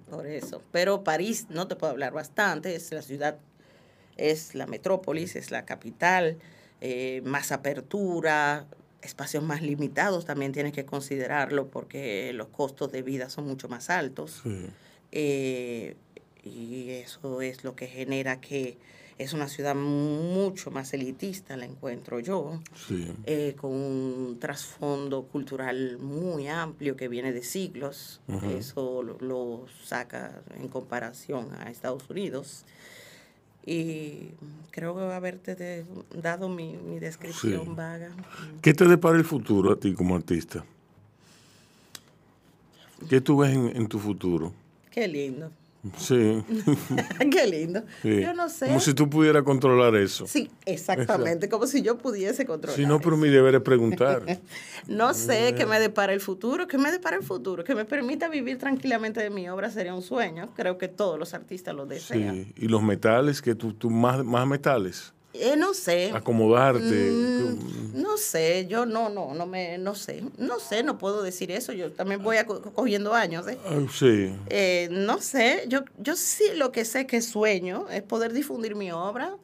[0.10, 0.62] Por eso.
[0.72, 3.38] Pero París, no te puedo hablar bastante, es la ciudad,
[4.18, 6.38] es la metrópolis, es la capital,
[6.82, 8.68] eh, más apertura,
[9.02, 13.90] espacios más limitados también tienes que considerarlo porque los costos de vida son mucho más
[13.90, 14.42] altos.
[14.44, 14.68] Sí.
[15.12, 15.96] Eh,
[16.44, 18.78] y eso es lo que genera que
[19.18, 23.14] es una ciudad mucho más elitista, la encuentro yo Sí.
[23.26, 28.20] eh, con un trasfondo cultural muy amplio que viene de siglos.
[28.58, 32.66] Eso lo, lo saca en comparación a Estados Unidos.
[33.66, 34.32] Y
[34.72, 37.72] creo que haberte de- dado mi, mi descripción Sí.
[37.74, 38.12] vaga.
[38.62, 40.64] ¿Qué te depara el futuro a ti como artista?
[43.10, 44.54] ¿Qué tú ves en, en tu futuro?
[44.92, 45.52] Qué lindo.
[45.98, 46.44] Sí.
[47.32, 47.84] Qué lindo.
[48.02, 48.22] Sí.
[48.22, 48.68] Yo no sé.
[48.68, 50.26] Como si tú pudieras controlar eso.
[50.28, 51.50] Sí, exactamente.
[51.50, 52.76] Como si yo pudiese controlar.
[52.80, 54.24] Si no, pero mi deber es preguntar.
[54.88, 55.56] No sé Eh.
[55.56, 59.20] qué me depara el futuro, qué me depara el futuro, que me permita vivir tranquilamente
[59.22, 60.50] de mi obra sería un sueño.
[60.56, 62.36] Creo que todos los artistas lo desean.
[62.46, 62.54] Sí.
[62.58, 65.14] Y los metales, que tú, tú más, más metales.
[65.40, 66.12] Eh, no sé.
[66.14, 66.82] Acomodarte.
[66.82, 71.52] Mm, no sé, yo no, no, no me, no sé, no sé, no puedo decir
[71.52, 71.72] eso.
[71.74, 73.58] Yo también voy a co- cogiendo años, ¿eh?
[73.66, 74.36] Ah, sí.
[74.48, 78.92] Eh, no sé, yo, yo sí lo que sé que sueño es poder difundir mi
[78.92, 79.36] obra.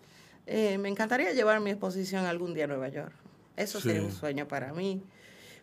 [0.48, 3.14] Eh, me encantaría llevar mi exposición algún día a Nueva York.
[3.58, 5.02] Eso sería un sueño para mí.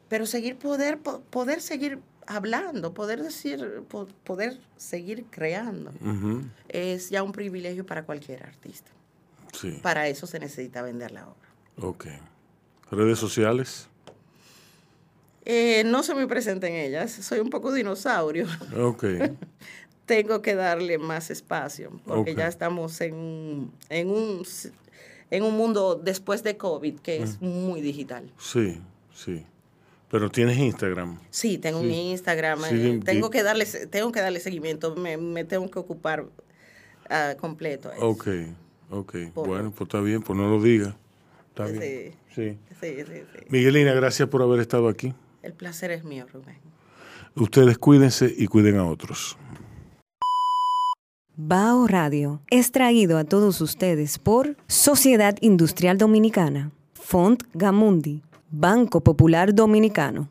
[0.08, 5.92] Pero seguir, poder, po- poder seguir hablando, poder decir, po- poder seguir creando,
[6.68, 8.90] es ya un privilegio para cualquier artista.
[9.52, 9.78] Sí.
[9.82, 11.48] Para eso se necesita vender la obra.
[11.88, 12.06] Ok.
[12.90, 13.88] ¿Redes sociales?
[15.44, 18.46] Eh, no soy muy presente en ellas, soy un poco dinosaurio.
[18.78, 19.04] Ok.
[20.06, 24.42] Tengo que darle más espacio, porque ya estamos en, un- en, un,
[25.30, 28.30] en un mundo después de COVID que es muy digital.
[28.38, 28.80] Sí,
[29.14, 29.44] sí.
[30.10, 31.18] Pero tienes Instagram.
[31.28, 31.92] Sí, tengo un Sí.
[32.12, 35.78] Instagram, Sí, eh, tengo, que darle, se- tengo que darle seguimiento, me, me tengo que
[35.78, 36.24] ocupar
[37.10, 37.90] ah, completo.
[37.90, 38.06] a eso.
[38.08, 38.26] Ok,
[38.90, 39.14] ok.
[39.34, 40.96] Por- Bueno, pues está bien, pues no lo diga.
[41.48, 41.82] Está bien.
[41.82, 42.16] Sí.
[42.34, 43.46] sí, sí, sí.
[43.48, 45.14] Miguelina, gracias por haber estado aquí.
[45.42, 46.58] El placer es mío, Rubén.
[47.34, 49.36] Ustedes cuídense y cuiden a otros.
[51.36, 59.54] Bao Radio es traído a todos ustedes por Sociedad Industrial Dominicana, Font Gamundi, Banco Popular
[59.54, 60.28] Dominicano.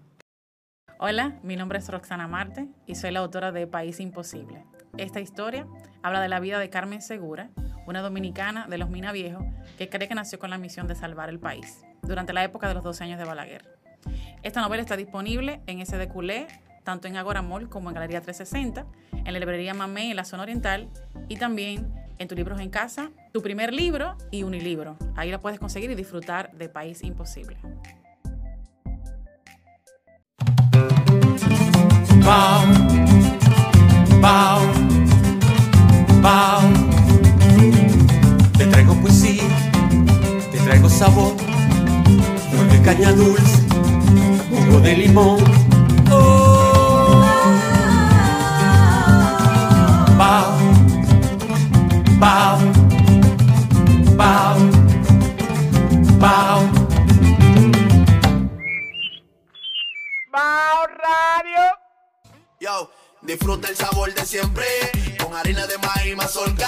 [1.00, 4.66] Hola, mi nombre es Roxana Marte y soy la autora de País Imposible.
[4.98, 5.66] Esta historia
[6.02, 7.52] habla de la vida de Carmen Segura,
[7.88, 9.44] una dominicana de los Mina Viejos
[9.78, 12.76] que cree que nació con la misión de salvar el país durante la época de
[12.76, 13.78] los 12 años de Balaguer.
[14.44, 16.48] Esta novela está disponible en SD Culé,
[16.84, 18.86] tanto en Agora Mall como en Galería 360,
[19.26, 20.90] en la librería Mamé en la zona oriental
[21.28, 24.98] y también en tus libros en casa, tu primer libro y unilibro.
[25.16, 27.58] Ahí la puedes conseguir y disfrutar de País Imposible.
[38.58, 39.44] Te traigo poesía,
[40.52, 41.36] te traigo sabor,
[42.50, 43.62] flor de caña dulce,
[44.50, 45.38] jugo de limón.
[46.12, 47.24] Oh.
[50.18, 50.58] Bao,
[52.20, 52.58] bao,
[54.16, 54.58] bao,
[56.18, 56.70] bao.
[60.32, 61.64] Bao Radio.
[62.60, 62.90] Yo,
[63.22, 64.66] disfruta el sabor de siempre
[65.24, 66.68] con harina de maíz mazorca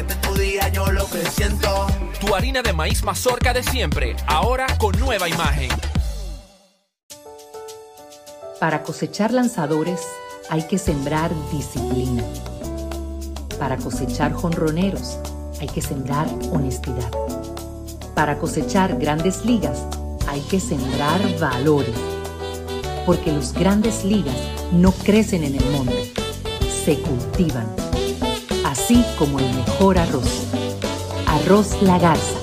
[0.00, 1.86] Este es tu día, yo lo que siento.
[2.20, 5.68] Tu harina de maíz mazorca de siempre, ahora con nueva imagen.
[8.58, 10.00] Para cosechar lanzadores
[10.48, 12.24] hay que sembrar disciplina.
[13.58, 15.18] Para cosechar jonroneros
[15.60, 17.10] hay que sembrar honestidad.
[18.14, 19.84] Para cosechar grandes ligas
[20.26, 21.94] hay que sembrar valores.
[23.04, 24.36] Porque los grandes ligas
[24.72, 26.10] no crecen en el monte,
[26.86, 27.89] se cultivan.
[28.90, 30.48] Así como el mejor arroz.
[31.24, 32.40] Arroz La Garza.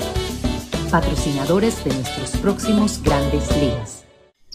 [0.89, 4.05] Patrocinadores de nuestros próximos grandes ligas.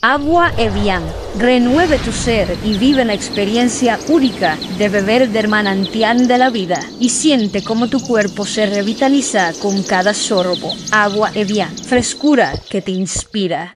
[0.00, 1.02] Agua Evian.
[1.38, 6.80] Renueve tu ser y vive la experiencia única de beber del manantial de la vida
[6.98, 10.72] y siente cómo tu cuerpo se revitaliza con cada sorbo.
[10.92, 11.76] Agua Evian.
[11.76, 13.74] Frescura que te inspira.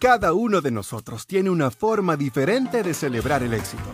[0.00, 3.84] Cada uno de nosotros tiene una forma diferente de celebrar el éxito.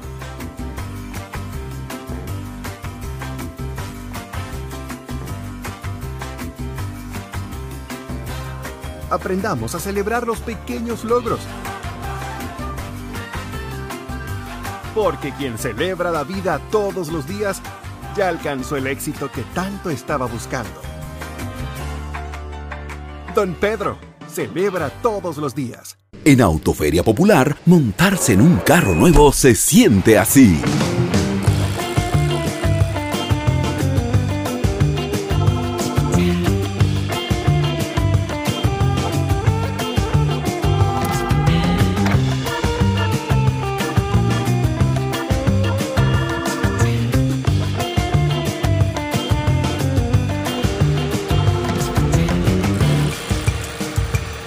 [9.11, 11.41] Aprendamos a celebrar los pequeños logros.
[14.95, 17.61] Porque quien celebra la vida todos los días
[18.17, 20.81] ya alcanzó el éxito que tanto estaba buscando.
[23.35, 23.99] Don Pedro
[24.33, 25.99] celebra todos los días.
[26.25, 30.61] En Autoferia Popular, montarse en un carro nuevo se siente así.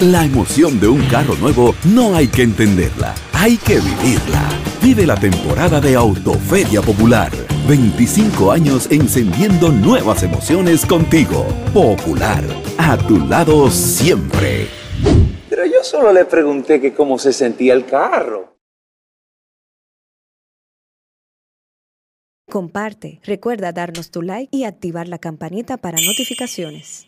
[0.07, 4.47] La emoción de un carro nuevo no hay que entenderla, hay que vivirla.
[4.81, 7.29] Vive la temporada de Autoferia Popular.
[7.67, 11.45] 25 años encendiendo nuevas emociones contigo.
[11.73, 12.41] Popular,
[12.77, 14.67] a tu lado siempre.
[15.49, 18.55] Pero yo solo le pregunté que cómo se sentía el carro.
[22.49, 27.06] Comparte, recuerda darnos tu like y activar la campanita para notificaciones.